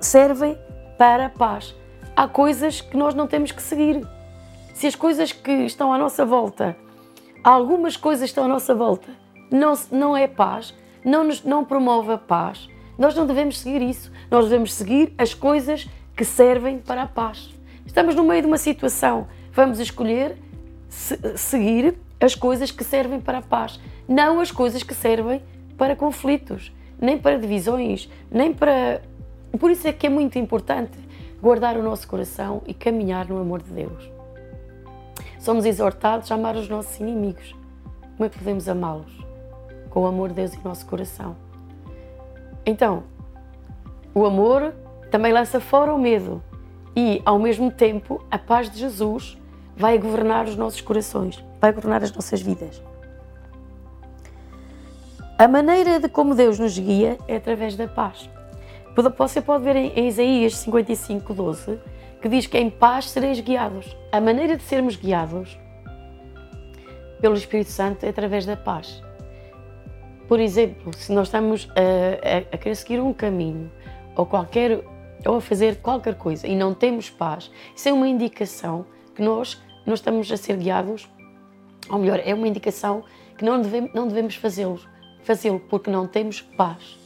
servem 0.00 0.56
para 0.96 1.26
a 1.26 1.28
paz. 1.28 1.74
Há 2.16 2.26
coisas 2.26 2.80
que 2.80 2.96
nós 2.96 3.14
não 3.14 3.26
temos 3.26 3.52
que 3.52 3.60
seguir. 3.60 4.02
Se 4.72 4.86
as 4.86 4.94
coisas 4.94 5.30
que 5.30 5.52
estão 5.66 5.92
à 5.92 5.98
nossa 5.98 6.24
volta, 6.24 6.74
algumas 7.44 7.98
coisas 7.98 8.30
estão 8.30 8.46
à 8.46 8.48
nossa 8.48 8.74
volta, 8.74 9.10
não, 9.50 9.74
não 9.92 10.16
é 10.16 10.26
paz, 10.26 10.74
não, 11.04 11.22
nos, 11.22 11.44
não 11.44 11.66
promove 11.66 12.12
a 12.12 12.16
paz, 12.16 12.66
nós 12.98 13.14
não 13.14 13.26
devemos 13.26 13.58
seguir 13.58 13.82
isso. 13.82 14.10
Nós 14.30 14.46
devemos 14.46 14.72
seguir 14.72 15.12
as 15.18 15.34
coisas 15.34 15.86
que 16.16 16.24
servem 16.24 16.78
para 16.78 17.02
a 17.02 17.06
paz. 17.06 17.50
Estamos 17.84 18.14
no 18.14 18.24
meio 18.24 18.40
de 18.40 18.48
uma 18.48 18.56
situação, 18.56 19.28
vamos 19.52 19.78
escolher 19.80 20.34
se, 20.88 21.18
seguir 21.36 21.98
as 22.18 22.34
coisas 22.34 22.70
que 22.70 22.84
servem 22.84 23.20
para 23.20 23.36
a 23.36 23.42
paz, 23.42 23.78
não 24.08 24.40
as 24.40 24.50
coisas 24.50 24.82
que 24.82 24.94
servem 24.94 25.42
para 25.76 25.94
conflitos, 25.94 26.72
nem 27.00 27.18
para 27.18 27.38
divisões, 27.38 28.10
nem 28.30 28.52
para. 28.52 29.02
Por 29.58 29.70
isso 29.70 29.86
é 29.86 29.92
que 29.92 30.06
é 30.06 30.10
muito 30.10 30.38
importante 30.38 30.98
guardar 31.40 31.76
o 31.76 31.82
nosso 31.82 32.08
coração 32.08 32.62
e 32.66 32.74
caminhar 32.74 33.28
no 33.28 33.38
amor 33.38 33.62
de 33.62 33.70
Deus. 33.70 34.10
Somos 35.38 35.64
exortados 35.64 36.30
a 36.30 36.34
amar 36.34 36.56
os 36.56 36.68
nossos 36.68 36.98
inimigos. 36.98 37.54
Como 38.16 38.26
é 38.26 38.28
que 38.28 38.38
podemos 38.38 38.68
amá-los? 38.68 39.24
Com 39.90 40.02
o 40.02 40.06
amor 40.06 40.30
de 40.30 40.36
Deus 40.36 40.54
em 40.54 40.60
nosso 40.64 40.86
coração. 40.86 41.36
Então, 42.64 43.04
o 44.14 44.24
amor 44.24 44.74
também 45.10 45.32
lança 45.32 45.60
fora 45.60 45.94
o 45.94 45.98
medo 45.98 46.42
e, 46.96 47.22
ao 47.24 47.38
mesmo 47.38 47.70
tempo, 47.70 48.24
a 48.30 48.38
paz 48.38 48.70
de 48.70 48.78
Jesus 48.78 49.38
vai 49.76 49.98
governar 49.98 50.46
os 50.46 50.56
nossos 50.56 50.80
corações, 50.80 51.44
vai 51.60 51.72
governar 51.72 52.02
as 52.02 52.10
nossas 52.10 52.40
vidas. 52.40 52.82
A 55.38 55.46
maneira 55.46 56.00
de 56.00 56.08
como 56.08 56.34
Deus 56.34 56.58
nos 56.58 56.78
guia 56.78 57.18
é 57.28 57.36
através 57.36 57.76
da 57.76 57.86
paz. 57.86 58.30
Você 59.18 59.42
pode 59.42 59.64
ver 59.64 59.76
em 59.76 60.08
Isaías 60.08 60.56
55, 60.56 61.34
12, 61.34 61.78
que 62.22 62.28
diz 62.28 62.46
que 62.46 62.56
em 62.56 62.70
paz 62.70 63.10
sereis 63.10 63.38
guiados. 63.40 63.94
A 64.10 64.18
maneira 64.18 64.56
de 64.56 64.62
sermos 64.62 64.96
guiados 64.96 65.58
pelo 67.20 67.34
Espírito 67.34 67.70
Santo 67.70 68.04
é 68.04 68.08
através 68.08 68.46
da 68.46 68.56
paz. 68.56 69.02
Por 70.26 70.40
exemplo, 70.40 70.90
se 70.96 71.12
nós 71.12 71.28
estamos 71.28 71.68
a, 71.76 72.54
a, 72.54 72.56
querer 72.56 72.74
seguir 72.74 73.00
um 73.00 73.12
caminho 73.12 73.70
ou 74.16 74.24
qualquer 74.24 74.82
ou 75.26 75.36
a 75.36 75.40
fazer 75.42 75.76
qualquer 75.82 76.14
coisa 76.14 76.46
e 76.46 76.56
não 76.56 76.72
temos 76.72 77.10
paz, 77.10 77.50
isso 77.74 77.90
é 77.90 77.92
uma 77.92 78.08
indicação 78.08 78.86
que 79.14 79.20
nós 79.20 79.60
nós 79.84 79.98
estamos 79.98 80.32
a 80.32 80.36
ser 80.36 80.56
guiados, 80.56 81.08
ou 81.88 81.98
melhor, 81.98 82.20
é 82.24 82.34
uma 82.34 82.48
indicação 82.48 83.04
que 83.38 83.44
não 83.44 83.60
devemos, 83.60 83.92
não 83.94 84.08
devemos 84.08 84.34
fazê-lo, 84.34 84.80
fazê-lo 85.26 85.58
porque 85.58 85.90
não 85.90 86.06
temos 86.06 86.40
paz. 86.40 86.96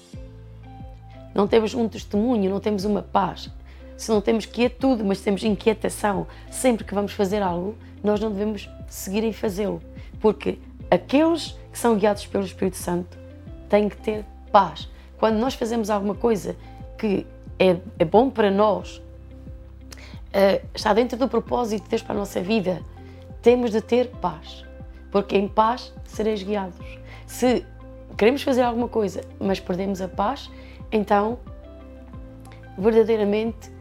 Não 1.35 1.49
temos 1.49 1.75
um 1.75 1.89
testemunho, 1.89 2.51
não 2.51 2.61
temos 2.61 2.85
uma 2.85 3.01
paz. 3.01 3.51
Se 3.97 4.11
não 4.11 4.21
temos 4.21 4.45
quietude, 4.45 5.03
mas 5.03 5.23
temos 5.23 5.43
inquietação, 5.43 6.27
sempre 6.51 6.85
que 6.85 6.95
vamos 6.95 7.13
fazer 7.13 7.43
algo, 7.43 7.77
nós 8.05 8.21
não 8.21 8.31
devemos 8.31 8.69
seguir 8.87 9.25
em 9.25 9.33
fazê-lo, 9.33 9.83
porque 10.21 10.59
aqueles 10.91 11.59
que 11.73 11.79
são 11.79 11.97
guiados 11.97 12.27
pelo 12.27 12.45
Espírito 12.45 12.77
Santo 12.77 13.19
têm 13.69 13.89
que 13.89 13.97
ter 13.97 14.25
paz. 14.53 14.89
Quando 15.19 15.37
nós 15.37 15.55
fazemos 15.55 15.91
alguma 15.91 16.15
coisa 16.15 16.57
que 16.99 17.27
é, 17.59 17.77
é 17.99 18.05
bom 18.05 18.31
para 18.31 18.51
nós, 18.51 18.97
uh, 18.97 20.67
está 20.75 20.93
dentro 20.93 21.19
do 21.19 21.29
propósito 21.29 21.85
de 21.85 21.91
Deus 21.91 22.03
para 22.03 22.15
a 22.15 22.19
nossa 22.19 22.41
vida, 22.41 22.83
temos 23.43 23.71
de 23.71 23.81
ter 23.81 24.09
paz, 24.09 24.65
porque 25.11 25.37
em 25.37 25.47
paz 25.47 25.93
sereis 26.05 26.43
guiados. 26.43 26.99
Se 27.27 27.65
queremos 28.21 28.43
fazer 28.43 28.61
alguma 28.61 28.87
coisa, 28.87 29.23
mas 29.41 29.59
perdemos 29.59 30.03
a 30.03 30.07
paz, 30.07 30.51
então 30.93 31.39
verdadeiramente, 32.77 33.73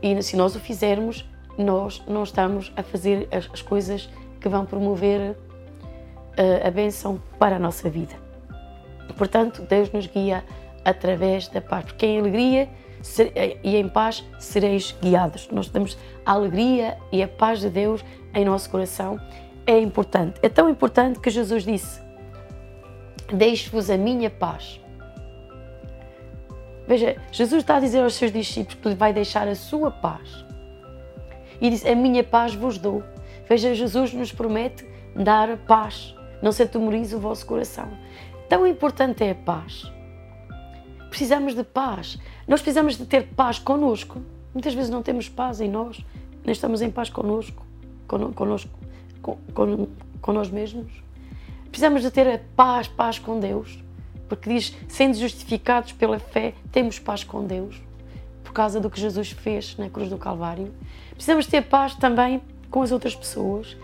e 0.00 0.22
se 0.22 0.36
nós 0.36 0.54
o 0.54 0.60
fizermos, 0.60 1.28
nós 1.58 2.00
não 2.06 2.22
estamos 2.22 2.72
a 2.76 2.84
fazer 2.84 3.26
as, 3.32 3.50
as 3.52 3.60
coisas 3.60 4.08
que 4.40 4.48
vão 4.48 4.64
promover 4.64 5.32
uh, 5.32 6.68
a 6.68 6.70
bênção 6.70 7.20
para 7.36 7.56
a 7.56 7.58
nossa 7.58 7.90
vida. 7.90 8.14
Portanto, 9.18 9.62
Deus 9.62 9.90
nos 9.90 10.06
guia 10.06 10.44
através 10.84 11.48
da 11.48 11.60
paz, 11.60 11.86
porque 11.86 12.06
em 12.06 12.20
alegria 12.20 12.68
e 13.64 13.74
em 13.74 13.88
paz 13.88 14.24
sereis 14.38 14.96
guiados. 15.02 15.48
Nós 15.50 15.68
temos 15.68 15.98
a 16.24 16.30
alegria 16.30 16.96
e 17.10 17.24
a 17.24 17.28
paz 17.28 17.58
de 17.58 17.68
Deus 17.68 18.04
em 18.32 18.44
nosso 18.44 18.70
coração. 18.70 19.18
É 19.66 19.76
importante. 19.80 20.38
É 20.44 20.48
tão 20.48 20.70
importante 20.70 21.18
que 21.18 21.28
Jesus 21.28 21.64
disse: 21.64 22.09
Deixo-vos 23.32 23.90
a 23.90 23.96
minha 23.96 24.30
paz. 24.30 24.80
Veja, 26.86 27.16
Jesus 27.30 27.62
está 27.62 27.76
a 27.76 27.80
dizer 27.80 28.02
aos 28.02 28.14
seus 28.14 28.32
discípulos 28.32 28.80
que 28.82 28.88
lhe 28.88 28.94
vai 28.94 29.12
deixar 29.12 29.46
a 29.46 29.54
sua 29.54 29.90
paz. 29.90 30.44
E 31.60 31.70
diz: 31.70 31.86
A 31.86 31.94
minha 31.94 32.24
paz 32.24 32.54
vos 32.54 32.78
dou. 32.78 33.02
Veja, 33.48 33.74
Jesus 33.74 34.12
nos 34.12 34.32
promete 34.32 34.84
dar 35.14 35.56
paz. 35.58 36.14
Não 36.42 36.52
se 36.52 36.62
atemorize 36.62 37.14
o 37.14 37.20
vosso 37.20 37.46
coração. 37.46 37.88
Tão 38.48 38.66
importante 38.66 39.22
é 39.22 39.30
a 39.30 39.34
paz. 39.34 39.90
Precisamos 41.08 41.54
de 41.54 41.62
paz. 41.62 42.18
Nós 42.48 42.60
precisamos 42.60 42.96
de 42.96 43.04
ter 43.04 43.28
paz 43.28 43.58
connosco. 43.58 44.20
Muitas 44.52 44.74
vezes 44.74 44.90
não 44.90 45.02
temos 45.02 45.28
paz 45.28 45.60
em 45.60 45.68
nós, 45.68 46.04
nem 46.44 46.52
estamos 46.52 46.82
em 46.82 46.90
paz 46.90 47.08
connosco, 47.08 47.64
connosco, 48.08 48.70
con, 49.22 49.36
con, 49.54 49.86
con 50.20 50.32
nós 50.32 50.50
mesmos. 50.50 50.90
Precisamos 51.70 52.02
de 52.02 52.10
ter 52.10 52.28
a 52.28 52.40
paz, 52.56 52.88
paz 52.88 53.18
com 53.18 53.38
Deus, 53.40 53.82
porque 54.28 54.52
diz, 54.52 54.76
sendo 54.88 55.16
justificados 55.16 55.92
pela 55.92 56.18
fé, 56.18 56.54
temos 56.70 56.98
paz 56.98 57.24
com 57.24 57.46
Deus, 57.46 57.80
por 58.44 58.52
causa 58.52 58.80
do 58.80 58.90
que 58.90 59.00
Jesus 59.00 59.30
fez 59.30 59.76
na 59.76 59.88
cruz 59.88 60.08
do 60.08 60.18
Calvário. 60.18 60.72
Precisamos 61.12 61.46
ter 61.46 61.62
paz 61.62 61.94
também 61.94 62.42
com 62.70 62.82
as 62.82 62.92
outras 62.92 63.14
pessoas 63.14 63.76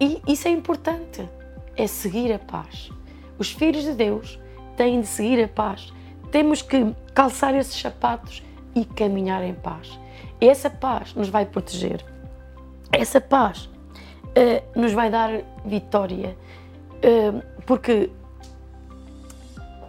e 0.00 0.20
isso 0.26 0.48
é 0.48 0.50
importante, 0.50 1.28
é 1.76 1.86
seguir 1.86 2.32
a 2.32 2.38
paz. 2.38 2.90
Os 3.38 3.50
filhos 3.50 3.84
de 3.84 3.92
Deus 3.92 4.38
têm 4.76 5.00
de 5.00 5.06
seguir 5.06 5.42
a 5.42 5.48
paz 5.48 5.92
temos 6.32 6.62
que 6.62 6.94
calçar 7.14 7.54
esses 7.54 7.78
sapatos 7.78 8.42
e 8.74 8.86
caminhar 8.86 9.44
em 9.44 9.52
paz. 9.54 10.00
Essa 10.40 10.70
paz 10.70 11.14
nos 11.14 11.28
vai 11.28 11.44
proteger. 11.44 12.02
Essa 12.90 13.20
paz 13.20 13.66
uh, 13.66 14.80
nos 14.80 14.92
vai 14.92 15.10
dar 15.10 15.42
vitória. 15.64 16.36
Porque 17.66 18.10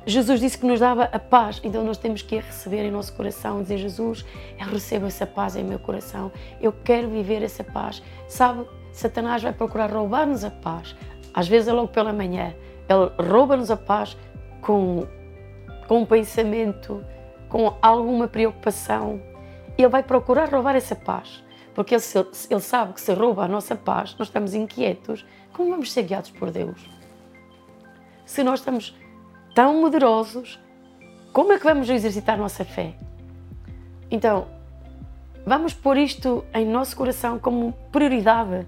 Jesus 0.05 0.39
disse 0.39 0.57
que 0.57 0.65
nos 0.65 0.79
dava 0.79 1.03
a 1.03 1.19
paz, 1.19 1.61
então 1.63 1.83
nós 1.83 1.97
temos 1.97 2.21
que 2.21 2.37
a 2.37 2.41
receber 2.41 2.83
em 2.83 2.91
nosso 2.91 3.13
coração, 3.13 3.61
dizer 3.61 3.77
Jesus, 3.77 4.25
eu 4.59 4.67
recebo 4.67 5.05
essa 5.05 5.25
paz 5.25 5.55
em 5.55 5.63
meu 5.63 5.79
coração, 5.79 6.31
eu 6.59 6.71
quero 6.71 7.09
viver 7.09 7.41
essa 7.41 7.63
paz. 7.63 8.01
Sabe, 8.27 8.65
Satanás 8.91 9.41
vai 9.41 9.53
procurar 9.53 9.91
roubar-nos 9.91 10.43
a 10.43 10.51
paz. 10.51 10.95
Às 11.33 11.47
vezes 11.47 11.67
é 11.67 11.73
logo 11.73 11.87
pela 11.87 12.11
manhã, 12.11 12.53
ele 12.89 13.29
rouba-nos 13.31 13.71
a 13.71 13.77
paz 13.77 14.17
com 14.61 15.07
com 15.87 15.99
um 15.99 16.05
pensamento, 16.05 17.03
com 17.49 17.75
alguma 17.81 18.27
preocupação, 18.27 19.21
ele 19.77 19.87
vai 19.87 20.03
procurar 20.03 20.49
roubar 20.49 20.75
essa 20.75 20.95
paz. 20.95 21.43
Porque 21.73 21.95
ele, 21.95 22.03
ele 22.49 22.59
sabe 22.59 22.93
que 22.93 23.01
se 23.01 23.13
rouba 23.13 23.45
a 23.45 23.47
nossa 23.47 23.75
paz, 23.75 24.15
nós 24.17 24.27
estamos 24.27 24.53
inquietos, 24.53 25.25
como 25.51 25.71
vamos 25.71 25.91
ser 25.91 26.03
guiados 26.03 26.31
por 26.31 26.51
Deus? 26.51 26.89
Se 28.25 28.43
nós 28.43 28.59
estamos 28.59 28.95
tão 29.53 29.81
moderosos, 29.81 30.59
como 31.33 31.51
é 31.51 31.57
que 31.57 31.65
vamos 31.65 31.89
exercitar 31.89 32.37
nossa 32.37 32.63
fé? 32.63 32.93
Então, 34.09 34.47
vamos 35.45 35.73
pôr 35.73 35.97
isto 35.97 36.45
em 36.53 36.65
nosso 36.65 36.95
coração 36.95 37.37
como 37.37 37.73
prioridade, 37.91 38.65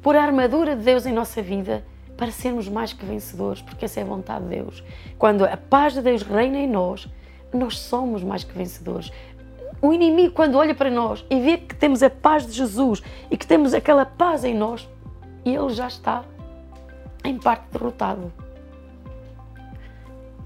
pôr 0.00 0.16
a 0.16 0.22
armadura 0.22 0.76
de 0.76 0.82
Deus 0.82 1.06
em 1.06 1.12
nossa 1.12 1.42
vida 1.42 1.84
para 2.16 2.30
sermos 2.30 2.68
mais 2.68 2.92
que 2.92 3.04
vencedores, 3.04 3.60
porque 3.62 3.86
essa 3.86 3.98
é 3.98 4.02
a 4.02 4.06
vontade 4.06 4.44
de 4.44 4.50
Deus. 4.50 4.84
Quando 5.18 5.44
a 5.44 5.56
paz 5.56 5.94
de 5.94 6.02
Deus 6.02 6.22
reina 6.22 6.58
em 6.58 6.68
nós, 6.68 7.08
nós 7.52 7.78
somos 7.78 8.22
mais 8.22 8.44
que 8.44 8.56
vencedores. 8.56 9.10
O 9.82 9.92
inimigo, 9.92 10.32
quando 10.32 10.56
olha 10.56 10.74
para 10.74 10.90
nós 10.90 11.24
e 11.28 11.40
vê 11.40 11.58
que 11.58 11.74
temos 11.74 12.02
a 12.02 12.10
paz 12.10 12.46
de 12.46 12.52
Jesus 12.52 13.02
e 13.30 13.36
que 13.36 13.46
temos 13.46 13.74
aquela 13.74 14.06
paz 14.06 14.44
em 14.44 14.54
nós, 14.54 14.88
ele 15.44 15.70
já 15.70 15.88
está 15.88 16.24
em 17.24 17.38
parte 17.38 17.64
derrotado. 17.72 18.43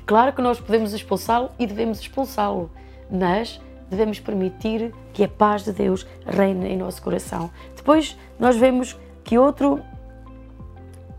Claro 0.09 0.33
que 0.33 0.41
nós 0.41 0.59
podemos 0.59 0.95
expulsá-lo 0.95 1.51
e 1.59 1.67
devemos 1.67 2.01
expulsá-lo, 2.01 2.71
mas 3.11 3.61
devemos 3.91 4.19
permitir 4.19 4.91
que 5.13 5.23
a 5.23 5.29
paz 5.29 5.65
de 5.65 5.73
Deus 5.73 6.07
reine 6.25 6.67
em 6.67 6.79
nosso 6.79 7.03
coração. 7.03 7.51
Depois 7.77 8.17
nós 8.41 8.57
vemos 8.57 8.99
que 9.23 9.37
outro 9.37 9.83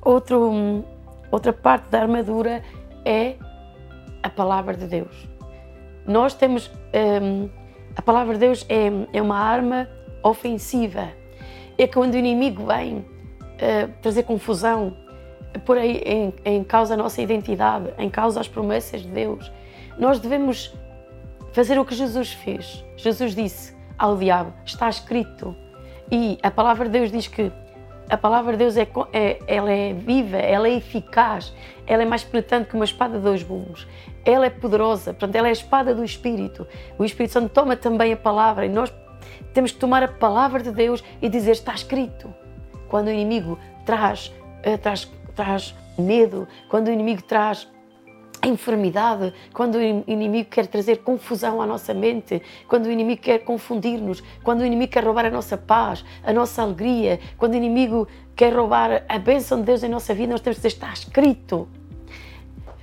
outro, 0.02 0.84
outra 1.30 1.54
parte 1.54 1.88
da 1.91 2.02
armadura 2.02 2.63
é 3.06 3.36
a 4.23 4.30
palavra 4.30 4.75
de 4.75 4.88
Deus. 4.88 5.30
Nós 6.08 6.34
temos. 6.34 6.71
Um, 7.21 7.47
a 7.95 8.02
palavra 8.02 8.34
de 8.34 8.39
Deus 8.39 8.65
é, 8.67 8.89
é 9.13 9.21
uma 9.21 9.38
arma 9.38 9.88
ofensiva. 10.23 11.10
É 11.78 11.86
quando 11.86 12.15
o 12.15 12.17
inimigo 12.17 12.65
vem 12.65 12.97
uh, 12.97 13.06
trazer 14.02 14.23
confusão, 14.23 14.97
por 15.66 15.78
aí 15.78 16.02
em, 16.06 16.34
em 16.46 16.64
causa 16.64 16.94
a 16.94 16.98
nossa 16.98 17.22
identidade, 17.22 17.94
em 17.98 18.10
causa 18.10 18.40
as 18.40 18.48
promessas 18.48 19.02
de 19.02 19.10
Deus. 19.10 19.52
Nós 19.98 20.20
devemos 20.20 20.74
fazer 21.52 21.80
o 21.80 21.86
que 21.86 21.96
Jesus 21.96 22.32
fez. 22.32 22.84
Jesus 22.98 23.36
disse 23.36 23.76
ao 23.98 24.18
diabo: 24.18 24.54
Está 24.66 24.90
escrito. 24.90 25.56
E 26.12 26.38
a 26.42 26.50
palavra 26.50 26.86
de 26.86 26.92
Deus 26.92 27.12
diz 27.12 27.28
que 27.28 27.52
a 28.10 28.18
palavra 28.18 28.54
de 28.54 28.58
Deus 28.58 28.76
é, 28.76 28.88
é, 29.14 29.40
ela 29.46 29.72
é 29.72 29.94
viva, 29.94 30.38
ela 30.38 30.68
é 30.68 30.74
eficaz, 30.74 31.54
ela 31.86 32.02
é 32.02 32.06
mais 32.06 32.24
penetrante 32.24 32.70
que 32.70 32.76
uma 32.76 32.86
espada 32.86 33.18
de 33.18 33.24
dois 33.24 33.44
gumes. 33.44 33.86
Ela 34.26 34.48
é 34.48 34.50
poderosa, 34.50 35.14
portanto, 35.14 35.36
ela 35.36 35.48
é 35.48 35.52
a 35.52 35.54
espada 35.54 35.94
do 35.94 36.04
Espírito. 36.04 36.68
O 36.98 37.06
Espírito 37.06 37.34
Santo 37.34 37.50
toma 37.50 37.76
também 37.76 38.12
a 38.12 38.18
palavra 38.18 38.66
e 38.66 38.70
nós 38.70 38.92
temos 39.54 39.72
que 39.72 39.78
tomar 39.78 40.02
a 40.02 40.08
palavra 40.08 40.64
de 40.64 40.72
Deus 40.72 41.04
e 41.22 41.30
dizer: 41.30 41.52
está 41.52 41.74
escrito. 41.74 42.34
Quando 42.88 43.08
o 43.08 43.12
inimigo 43.12 43.60
traz, 43.86 44.34
uh, 44.66 44.78
traz, 44.80 45.12
traz 45.39 45.73
medo, 45.97 46.45
quando 46.67 46.89
o 46.89 46.91
inimigo 46.91 47.23
traz 47.23 47.65
a 48.41 48.47
enfermidade, 48.47 49.34
quando 49.54 49.75
o 49.75 49.82
inimigo 49.82 50.49
quer 50.49 50.67
trazer 50.67 50.97
confusão 50.97 51.62
à 51.62 51.65
nossa 51.65 51.93
mente, 51.93 52.41
quando 52.67 52.88
o 52.88 52.91
inimigo 52.91 53.21
quer 53.21 53.39
confundir-nos, 53.39 54.21
quando 54.43 54.60
o 54.60 54.65
inimigo 54.65 54.91
quer 54.91 55.06
roubar 55.06 55.25
a 55.25 55.30
nossa 55.30 55.58
paz, 55.58 56.04
a 56.25 56.34
nossa 56.34 56.62
alegria, 56.62 57.21
quando 57.38 57.54
o 57.54 57.56
inimigo 57.56 58.06
quer 58.36 58.54
roubar 58.54 59.06
a 59.08 59.17
bênção 59.17 59.60
de 59.60 59.67
Deus 59.67 59.82
em 59.82 59.88
nossa 59.88 60.13
vida, 60.13 60.34
nós 60.34 60.41
temos 60.41 60.58
que 60.58 60.67
dizer: 60.67 60.75
está 60.75 60.91
escrito. 60.91 61.69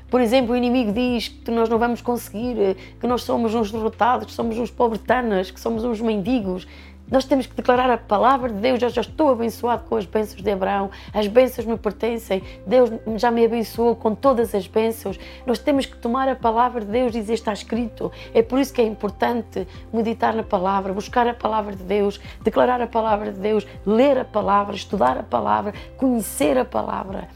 Por 0.09 0.23
exemplo, 0.23 0.55
o 0.55 0.57
inimigo 0.57 0.93
diz 0.93 1.29
que 1.29 1.51
nós 1.51 1.69
não 1.69 1.79
vamos 1.79 2.01
conseguir, 2.01 2.77
que 2.99 3.07
nós 3.07 3.23
somos 3.23 3.55
uns 3.55 3.71
derrotados, 3.71 4.27
que 4.27 4.33
somos 4.33 4.57
uns 4.57 4.71
pobretanas, 4.71 5.51
que 5.51 5.61
somos 5.61 5.85
uns 5.85 6.01
mendigos. 6.01 6.67
Nós 7.11 7.25
temos 7.25 7.47
que 7.47 7.55
declarar 7.55 7.89
a 7.89 7.97
palavra 7.97 8.51
de 8.51 8.59
Deus. 8.59 8.83
Eu 8.83 8.89
já 8.89 9.01
estou 9.01 9.31
abençoado 9.31 9.85
com 9.89 9.97
as 9.97 10.05
bênçãos 10.05 10.43
de 10.43 10.51
Abraão. 10.51 10.91
As 11.15 11.29
bênçãos 11.29 11.67
me 11.67 11.79
pertencem. 11.79 12.43
Deus 12.67 12.91
já 13.17 13.31
me 13.31 13.45
abençoou 13.45 13.95
com 13.95 14.15
todas 14.15 14.55
as 14.55 14.67
bênçãos. 14.67 15.19
Nós 15.47 15.59
temos 15.59 15.87
que 15.87 15.97
tomar 15.97 16.29
a 16.29 16.35
palavra 16.35 16.81
de 16.81 16.91
Deus 16.91 17.13
dizer 17.13 17.35
está 17.35 17.53
escrito. 17.53 18.11
É 18.35 18.43
por 18.43 18.59
isso 18.59 18.73
que 18.73 18.81
é 18.81 18.85
importante 18.85 19.69
meditar 19.93 20.35
na 20.35 20.43
palavra, 20.43 20.93
buscar 20.93 21.29
a 21.29 21.35
palavra 21.35 21.77
de 21.77 21.85
Deus, 21.85 22.21
declarar 22.43 22.81
a 22.81 22.87
palavra 22.87 23.31
de 23.31 23.39
Deus, 23.39 23.67
ler 23.85 24.19
a 24.19 24.25
palavra, 24.25 24.75
estudar 24.75 25.17
a 25.17 25.23
palavra, 25.23 25.73
conhecer 25.97 26.59
a 26.59 26.65
palavra. 26.65 27.29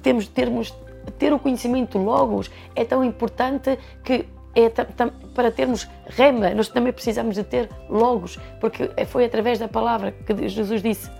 Temos 0.00 0.28
termos 0.28 0.72
ter 1.18 1.32
o 1.32 1.38
conhecimento 1.38 1.98
logos 1.98 2.50
é 2.76 2.84
tão 2.84 3.04
importante 3.04 3.78
que 4.04 4.26
é 4.54 4.68
para 4.68 5.50
termos 5.50 5.88
rema, 6.06 6.50
nós 6.50 6.68
também 6.68 6.92
precisamos 6.92 7.34
de 7.34 7.44
ter 7.44 7.68
logos, 7.88 8.38
porque 8.60 8.90
foi 9.06 9.24
através 9.24 9.58
da 9.58 9.66
palavra 9.66 10.12
que 10.12 10.48
Jesus 10.48 10.82
disse, 10.82 11.10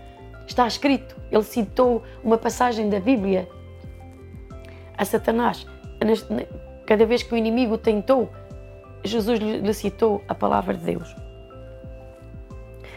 está 0.47 0.67
escrito. 0.67 1.17
Ele 1.31 1.43
citou 1.43 2.03
uma 2.23 2.37
passagem 2.37 2.91
da 2.91 3.01
Bíblia 3.01 3.49
a 4.97 5.05
Satanás. 5.05 5.67
Cada 6.87 7.07
vez 7.07 7.23
que 7.23 7.33
o 7.33 7.37
inimigo 7.37 7.79
tentou, 7.79 8.31
Jesus 9.03 9.39
lhe 9.39 9.75
citou 9.75 10.23
a 10.29 10.35
palavra 10.35 10.75
de 10.75 10.85
Deus. 10.85 11.15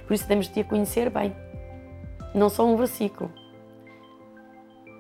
Por 0.06 0.14
isso 0.14 0.28
temos 0.28 0.48
de 0.50 0.60
a 0.60 0.64
conhecer 0.64 1.10
bem, 1.10 1.36
não 2.34 2.50
só 2.50 2.66
um 2.66 2.76
versículo, 2.76 3.32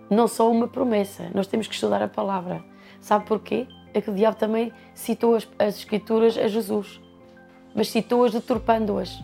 não 0.09 0.27
só 0.27 0.49
uma 0.49 0.67
promessa, 0.67 1.29
nós 1.33 1.45
temos 1.45 1.67
que 1.67 1.73
estudar 1.73 2.01
a 2.01 2.07
palavra. 2.07 2.63
Sabe 3.01 3.25
porquê? 3.25 3.67
É 3.95 4.01
que 4.01 4.11
o 4.11 4.13
diabo 4.13 4.35
também 4.35 4.73
citou 4.93 5.35
as, 5.35 5.47
as 5.57 5.77
Escrituras 5.77 6.37
a 6.37 6.49
Jesus, 6.49 6.99
mas 7.73 7.87
citou-as 7.87 8.33
deturpando-as. 8.33 9.23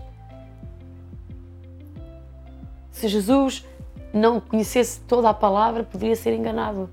Se 2.90 3.10
Jesus 3.10 3.68
não 4.14 4.40
conhecesse 4.40 5.02
toda 5.02 5.30
a 5.30 5.34
palavra, 5.34 5.84
poderia 5.84 6.16
ser 6.16 6.34
enganado. 6.34 6.90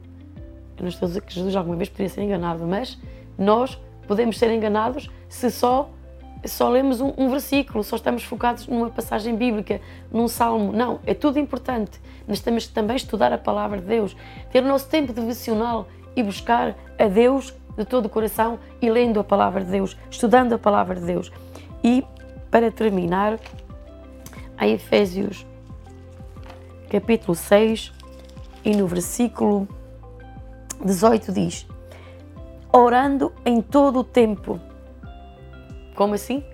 Eu 0.76 0.82
não 0.82 0.88
estou 0.88 1.06
a 1.06 1.08
dizer 1.08 1.22
que 1.22 1.32
Jesus 1.32 1.54
alguma 1.54 1.76
vez 1.76 1.88
poderia 1.88 2.08
ser 2.08 2.22
enganado, 2.22 2.66
mas 2.66 2.98
nós 3.38 3.80
podemos 4.08 4.36
ser 4.36 4.50
enganados 4.50 5.08
se 5.28 5.48
só 5.48 5.88
só 6.44 6.68
lemos 6.68 7.00
um, 7.00 7.12
um, 7.18 7.30
versículo, 7.30 7.82
só 7.82 7.96
estamos 7.96 8.22
focados 8.22 8.66
numa 8.68 8.90
passagem 8.90 9.34
bíblica, 9.34 9.80
num 10.10 10.28
salmo. 10.28 10.72
Não, 10.72 11.00
é 11.04 11.12
tudo 11.12 11.38
importante, 11.38 12.00
mas 12.28 12.40
temos 12.40 12.66
que 12.66 12.72
também 12.72 12.96
estudar 12.96 13.32
a 13.32 13.38
palavra 13.38 13.80
de 13.80 13.86
Deus, 13.86 14.16
ter 14.52 14.62
o 14.62 14.66
nosso 14.66 14.88
tempo 14.88 15.12
devocional 15.12 15.88
e 16.14 16.22
buscar 16.22 16.76
a 16.98 17.06
Deus 17.06 17.54
de 17.78 17.84
todo 17.84 18.06
o 18.06 18.08
coração 18.08 18.58
e 18.82 18.90
lendo 18.90 19.20
a 19.20 19.24
palavra 19.24 19.64
de 19.64 19.70
Deus, 19.70 19.96
estudando 20.10 20.52
a 20.52 20.58
palavra 20.58 20.96
de 20.96 21.06
Deus. 21.06 21.32
E, 21.82 22.04
para 22.50 22.70
terminar, 22.70 23.38
em 24.60 24.72
Efésios 24.72 25.46
capítulo 26.90 27.34
6 27.34 27.92
e 28.64 28.76
no 28.76 28.86
versículo 28.86 29.68
18 30.84 31.32
diz: 31.32 31.66
Orando 32.72 33.32
em 33.44 33.62
todo 33.62 34.00
o 34.00 34.04
tempo 34.04 34.60
como 35.98 36.14
assim? 36.14 36.44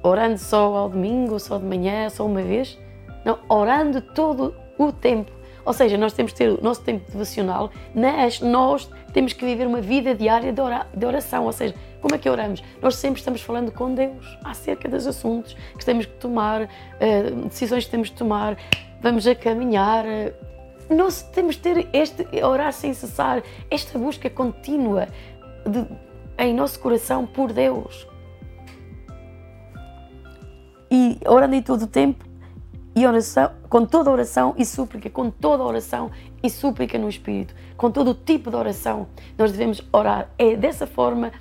Orando 0.00 0.38
só 0.38 0.76
ao 0.76 0.88
domingo, 0.88 1.40
só 1.40 1.58
de 1.58 1.64
manhã, 1.64 2.08
só 2.08 2.24
uma 2.24 2.40
vez? 2.40 2.78
Não, 3.24 3.40
orando 3.48 4.00
todo 4.00 4.54
o 4.78 4.92
tempo. 4.92 5.32
Ou 5.70 5.74
seja, 5.74 5.96
nós 5.96 6.12
temos 6.12 6.32
que 6.32 6.38
ter 6.38 6.50
o 6.50 6.60
nosso 6.60 6.82
tempo 6.82 7.08
devocional, 7.12 7.70
mas 7.94 8.40
nós 8.40 8.90
temos 9.12 9.32
que 9.32 9.44
viver 9.44 9.68
uma 9.68 9.80
vida 9.80 10.16
diária 10.16 10.52
de 10.52 11.06
oração. 11.06 11.44
Ou 11.44 11.52
seja, 11.52 11.76
como 12.00 12.12
é 12.12 12.18
que 12.18 12.28
oramos? 12.28 12.60
Nós 12.82 12.96
sempre 12.96 13.20
estamos 13.20 13.40
falando 13.40 13.70
com 13.70 13.94
Deus 13.94 14.36
acerca 14.42 14.88
dos 14.88 15.06
assuntos 15.06 15.56
que 15.78 15.84
temos 15.84 16.06
que 16.06 16.12
tomar, 16.14 16.68
eh, 16.98 17.30
decisões 17.44 17.84
que 17.84 17.90
temos 17.92 18.10
que 18.10 18.16
tomar, 18.16 18.58
vamos 19.00 19.28
a 19.28 19.34
caminhar. 19.36 20.04
Eh, 20.04 20.34
nós 20.90 21.22
temos 21.22 21.54
que 21.54 21.62
ter 21.62 21.88
este 21.92 22.26
orar 22.42 22.72
sem 22.72 22.92
cessar, 22.92 23.40
esta 23.70 23.96
busca 23.96 24.28
contínua 24.28 25.06
de, 25.64 25.86
em 26.36 26.52
nosso 26.52 26.80
coração 26.80 27.24
por 27.24 27.52
Deus 27.52 28.08
e 30.90 31.16
orando 31.24 31.54
em 31.54 31.62
todo 31.62 31.82
o 31.82 31.86
tempo 31.86 32.29
e 33.00 33.06
oração, 33.06 33.50
com 33.70 33.86
toda 33.86 34.10
oração 34.10 34.54
e 34.58 34.64
súplica, 34.66 35.08
com 35.08 35.30
toda 35.30 35.64
oração 35.64 36.10
e 36.42 36.50
súplica 36.50 36.98
no 36.98 37.08
Espírito, 37.08 37.54
com 37.74 37.90
todo 37.90 38.12
tipo 38.14 38.50
de 38.50 38.56
oração, 38.56 39.06
nós 39.38 39.52
devemos 39.52 39.82
orar. 39.90 40.28
É 40.36 40.54
dessa 40.54 40.86
forma 40.86 41.32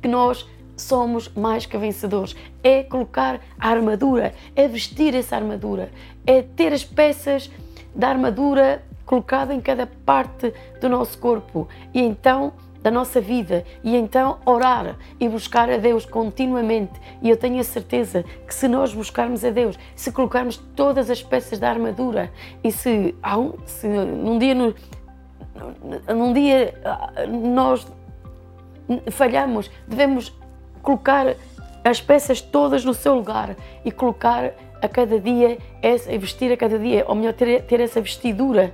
que 0.00 0.06
nós 0.06 0.48
somos 0.76 1.28
mais 1.30 1.66
que 1.66 1.76
vencedores. 1.76 2.36
É 2.62 2.84
colocar 2.84 3.40
a 3.58 3.68
armadura, 3.68 4.32
é 4.54 4.68
vestir 4.68 5.12
essa 5.12 5.34
armadura, 5.34 5.90
é 6.24 6.40
ter 6.40 6.72
as 6.72 6.84
peças 6.84 7.50
da 7.92 8.10
armadura 8.10 8.84
colocada 9.04 9.52
em 9.52 9.60
cada 9.60 9.88
parte 9.88 10.54
do 10.80 10.88
nosso 10.88 11.18
corpo. 11.18 11.66
E 11.92 12.00
então 12.00 12.52
da 12.82 12.90
nossa 12.90 13.20
vida 13.20 13.64
e 13.82 13.96
então 13.96 14.38
orar 14.44 14.96
e 15.18 15.28
buscar 15.28 15.70
a 15.70 15.76
Deus 15.76 16.04
continuamente. 16.04 16.92
E 17.22 17.28
eu 17.28 17.36
tenho 17.36 17.60
a 17.60 17.64
certeza 17.64 18.24
que 18.46 18.54
se 18.54 18.68
nós 18.68 18.94
buscarmos 18.94 19.44
a 19.44 19.50
Deus, 19.50 19.78
se 19.94 20.12
colocarmos 20.12 20.56
todas 20.76 21.10
as 21.10 21.22
peças 21.22 21.58
da 21.58 21.68
armadura 21.68 22.30
e 22.62 22.70
se, 22.70 23.14
se 23.66 23.86
num 23.88 24.38
dia 24.38 24.54
num 26.14 26.32
dia 26.32 26.74
nós 27.28 27.86
falhamos, 29.10 29.70
devemos 29.86 30.32
colocar 30.82 31.34
as 31.84 32.00
peças 32.00 32.40
todas 32.40 32.84
no 32.84 32.94
seu 32.94 33.14
lugar 33.14 33.56
e 33.84 33.90
colocar 33.90 34.52
a 34.80 34.88
cada 34.88 35.18
dia, 35.18 35.58
essa, 35.82 36.16
vestir 36.16 36.52
a 36.52 36.56
cada 36.56 36.78
dia, 36.78 37.04
ou 37.08 37.14
melhor, 37.14 37.32
ter, 37.32 37.62
ter 37.62 37.80
essa 37.80 38.00
vestidura, 38.00 38.72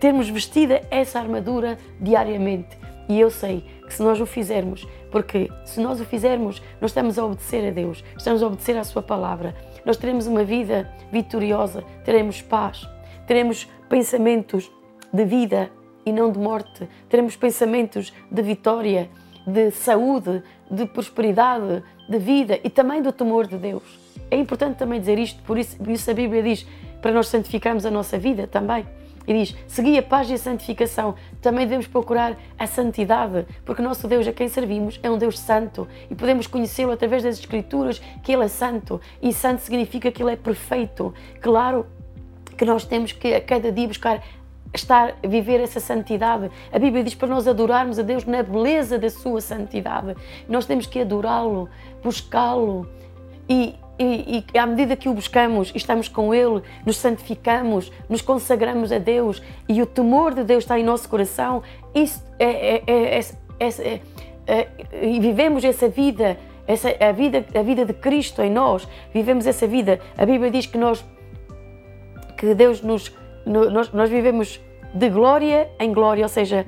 termos 0.00 0.28
vestida 0.28 0.80
essa 0.90 1.18
armadura 1.18 1.78
diariamente 2.00 2.85
e 3.08 3.20
eu 3.20 3.30
sei 3.30 3.64
que 3.86 3.94
se 3.94 4.02
nós 4.02 4.20
o 4.20 4.26
fizermos, 4.26 4.86
porque 5.10 5.50
se 5.64 5.80
nós 5.80 6.00
o 6.00 6.04
fizermos, 6.04 6.62
nós 6.80 6.90
estamos 6.90 7.18
a 7.18 7.24
obedecer 7.24 7.68
a 7.68 7.70
Deus, 7.70 8.04
estamos 8.16 8.42
a 8.42 8.46
obedecer 8.46 8.76
à 8.76 8.84
Sua 8.84 9.02
palavra, 9.02 9.54
nós 9.84 9.96
teremos 9.96 10.26
uma 10.26 10.44
vida 10.44 10.90
vitoriosa, 11.12 11.84
teremos 12.04 12.42
paz, 12.42 12.86
teremos 13.26 13.68
pensamentos 13.88 14.70
de 15.12 15.24
vida 15.24 15.70
e 16.04 16.12
não 16.12 16.30
de 16.30 16.38
morte, 16.38 16.88
teremos 17.08 17.36
pensamentos 17.36 18.12
de 18.30 18.42
vitória, 18.42 19.08
de 19.46 19.70
saúde, 19.70 20.42
de 20.70 20.86
prosperidade, 20.86 21.82
de 22.08 22.18
vida 22.18 22.58
e 22.64 22.70
também 22.70 23.00
do 23.00 23.12
temor 23.12 23.46
de 23.46 23.56
Deus. 23.56 23.82
É 24.30 24.36
importante 24.36 24.76
também 24.76 24.98
dizer 24.98 25.18
isto, 25.18 25.40
por 25.44 25.56
isso, 25.56 25.76
por 25.76 25.88
isso 25.88 26.10
a 26.10 26.14
Bíblia 26.14 26.42
diz 26.42 26.66
para 27.00 27.12
nós 27.12 27.28
santificarmos 27.28 27.86
a 27.86 27.90
nossa 27.90 28.18
vida 28.18 28.46
também. 28.46 28.86
E 29.26 29.32
diz: 29.32 29.56
segui 29.66 29.98
a 29.98 30.02
paz 30.02 30.30
e 30.30 30.34
a 30.34 30.38
santificação. 30.38 31.14
Também 31.40 31.64
devemos 31.64 31.86
procurar 31.86 32.36
a 32.58 32.66
santidade, 32.66 33.46
porque 33.64 33.82
nosso 33.82 34.06
Deus 34.06 34.26
a 34.26 34.32
quem 34.32 34.48
servimos 34.48 35.00
é 35.02 35.10
um 35.10 35.18
Deus 35.18 35.38
santo 35.38 35.88
e 36.10 36.14
podemos 36.14 36.46
conhecê-lo 36.46 36.92
através 36.92 37.22
das 37.22 37.38
Escrituras 37.38 38.00
que 38.22 38.32
Ele 38.32 38.44
é 38.44 38.48
santo. 38.48 39.00
E 39.20 39.32
santo 39.32 39.62
significa 39.62 40.10
que 40.12 40.22
Ele 40.22 40.32
é 40.32 40.36
perfeito. 40.36 41.12
Claro 41.40 41.86
que 42.56 42.64
nós 42.64 42.84
temos 42.84 43.12
que 43.12 43.34
a 43.34 43.40
cada 43.40 43.70
dia 43.72 43.88
buscar 43.88 44.22
estar, 44.72 45.16
viver 45.26 45.60
essa 45.60 45.80
santidade. 45.80 46.50
A 46.72 46.78
Bíblia 46.78 47.02
diz 47.02 47.14
para 47.14 47.28
nós 47.28 47.46
adorarmos 47.48 47.98
a 47.98 48.02
Deus 48.02 48.24
na 48.24 48.42
beleza 48.42 48.98
da 48.98 49.10
sua 49.10 49.40
santidade. 49.40 50.14
Nós 50.48 50.66
temos 50.66 50.86
que 50.86 51.00
adorá-lo, 51.00 51.68
buscá-lo 52.02 52.88
e, 53.48 53.74
e, 53.98 54.44
e, 54.52 54.58
à 54.58 54.66
medida 54.66 54.96
que 54.96 55.08
o 55.08 55.14
buscamos 55.14 55.72
estamos 55.74 56.08
com 56.08 56.34
Ele, 56.34 56.62
nos 56.84 56.96
santificamos, 56.96 57.90
nos 58.08 58.20
consagramos 58.20 58.92
a 58.92 58.98
Deus 58.98 59.42
e 59.68 59.80
o 59.80 59.86
temor 59.86 60.34
de 60.34 60.44
Deus 60.44 60.64
está 60.64 60.78
em 60.78 60.84
nosso 60.84 61.08
coração, 61.08 61.62
isso 61.94 62.22
é, 62.38 62.76
é, 62.76 62.82
é, 62.86 63.20
é, 63.58 64.00
é 64.46 64.68
e 65.02 65.18
vivemos 65.20 65.64
essa 65.64 65.88
vida, 65.88 66.36
essa, 66.66 66.94
a, 67.00 67.12
vida, 67.12 67.44
a 67.54 67.62
vida 67.62 67.84
de 67.84 67.92
Cristo 67.92 68.42
em 68.42 68.50
nós, 68.50 68.86
vivemos 69.12 69.46
essa 69.46 69.66
vida. 69.66 70.00
A 70.16 70.26
Bíblia 70.26 70.50
diz 70.50 70.66
que 70.66 70.76
nós, 70.76 71.04
que 72.36 72.54
Deus 72.54 72.82
nos, 72.82 73.12
nós, 73.46 73.92
nós 73.92 74.10
vivemos 74.10 74.60
de 74.92 75.08
glória 75.08 75.68
em 75.80 75.92
glória, 75.92 76.24
ou 76.24 76.28
seja, 76.28 76.66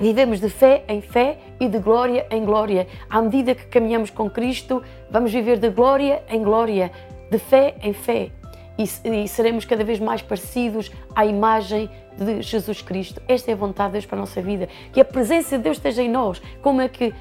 Vivemos 0.00 0.40
de 0.40 0.48
fé 0.48 0.82
em 0.88 1.02
fé 1.02 1.36
e 1.60 1.68
de 1.68 1.78
glória 1.78 2.26
em 2.30 2.44
glória. 2.44 2.88
À 3.08 3.20
medida 3.20 3.54
que 3.54 3.66
caminhamos 3.66 4.10
com 4.10 4.28
Cristo, 4.28 4.82
vamos 5.10 5.30
viver 5.30 5.58
de 5.58 5.68
glória 5.68 6.22
em 6.28 6.42
glória, 6.42 6.90
de 7.30 7.38
fé 7.38 7.76
em 7.82 7.92
fé. 7.92 8.30
E, 8.78 8.84
e 9.22 9.28
seremos 9.28 9.66
cada 9.66 9.84
vez 9.84 10.00
mais 10.00 10.22
parecidos 10.22 10.90
à 11.14 11.26
imagem 11.26 11.90
de 12.16 12.40
Jesus 12.40 12.80
Cristo. 12.80 13.20
Esta 13.28 13.50
é 13.50 13.54
a 13.54 13.56
vontade 13.56 13.88
de 13.88 13.92
Deus 13.92 14.06
para 14.06 14.16
a 14.16 14.20
nossa 14.20 14.40
vida. 14.40 14.68
Que 14.90 15.00
a 15.00 15.04
presença 15.04 15.58
de 15.58 15.64
Deus 15.64 15.76
esteja 15.76 16.02
em 16.02 16.08
nós. 16.08 16.40
Como 16.62 16.80
é 16.80 16.88
que 16.88 17.12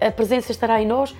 a 0.00 0.10
presença 0.10 0.50
estará 0.50 0.80
em 0.80 0.86
nós? 0.86 1.14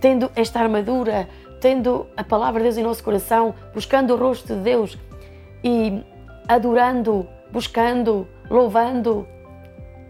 Tendo 0.00 0.30
esta 0.36 0.60
armadura, 0.60 1.28
tendo 1.60 2.06
a 2.16 2.22
palavra 2.22 2.60
de 2.60 2.64
Deus 2.64 2.76
em 2.76 2.82
nosso 2.82 3.02
coração, 3.02 3.54
buscando 3.74 4.14
o 4.14 4.16
rosto 4.18 4.54
de 4.54 4.60
Deus 4.60 4.98
e 5.64 6.04
adorando, 6.46 7.26
buscando, 7.50 8.28
louvando, 8.50 9.26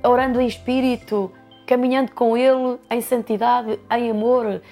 orando 0.05 0.41
em 0.41 0.47
espírito, 0.47 1.33
caminhando 1.69 2.13
com 2.13 2.35
Ele 2.35 2.79
em 2.91 3.03
santidade, 3.03 3.79
em 3.91 4.11
amor, 4.11 4.63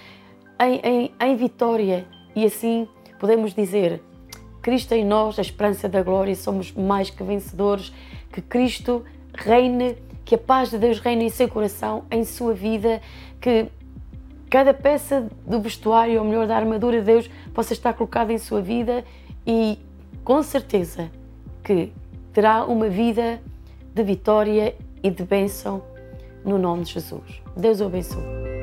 em, 0.59 0.81
em, 0.83 1.15
em 1.21 1.37
vitória. 1.37 2.07
E 2.35 2.47
assim 2.47 2.89
podemos 3.21 3.53
dizer: 3.53 4.03
Cristo 4.63 4.93
em 4.93 5.05
nós, 5.05 5.39
a 5.39 5.43
esperança 5.43 5.91
da 5.91 6.03
glória, 6.03 6.35
somos 6.35 6.73
mais 6.73 7.11
que 7.11 7.23
vencedores, 7.23 7.93
que 8.33 8.41
Cristo 8.41 9.05
reine, 9.35 9.99
que 10.25 10.37
a 10.37 10.39
paz 10.39 10.71
de 10.71 10.79
Deus 10.79 10.99
reine 10.99 11.27
em 11.27 11.29
seu 11.29 11.51
coração, 11.51 12.05
em 12.11 12.25
sua 12.25 12.55
vida, 12.55 13.03
que 13.43 13.67
cada 14.49 14.73
peça 14.73 15.29
do 15.47 15.61
vestuário, 15.61 16.19
ou 16.19 16.25
melhor, 16.25 16.47
da 16.47 16.57
armadura 16.57 17.01
de 17.01 17.05
Deus, 17.05 17.31
possa 17.53 17.75
estar 17.75 17.93
colocada 17.93 18.33
em 18.33 18.39
sua 18.39 18.63
vida. 18.63 19.05
E 19.47 19.79
com 20.25 20.43
certeza 20.43 21.11
que 21.63 21.93
terá 22.33 22.65
uma 22.65 22.89
vida 22.89 23.39
de 23.95 24.03
vitória 24.03 24.75
e 25.03 25.11
de 25.11 25.23
bênção 25.25 25.83
no 26.47 26.59
nome 26.59 26.85
de 26.85 26.93
Jesus. 26.93 27.43
Deus 27.57 27.81
o 27.81 27.85
abençoe. 27.87 28.56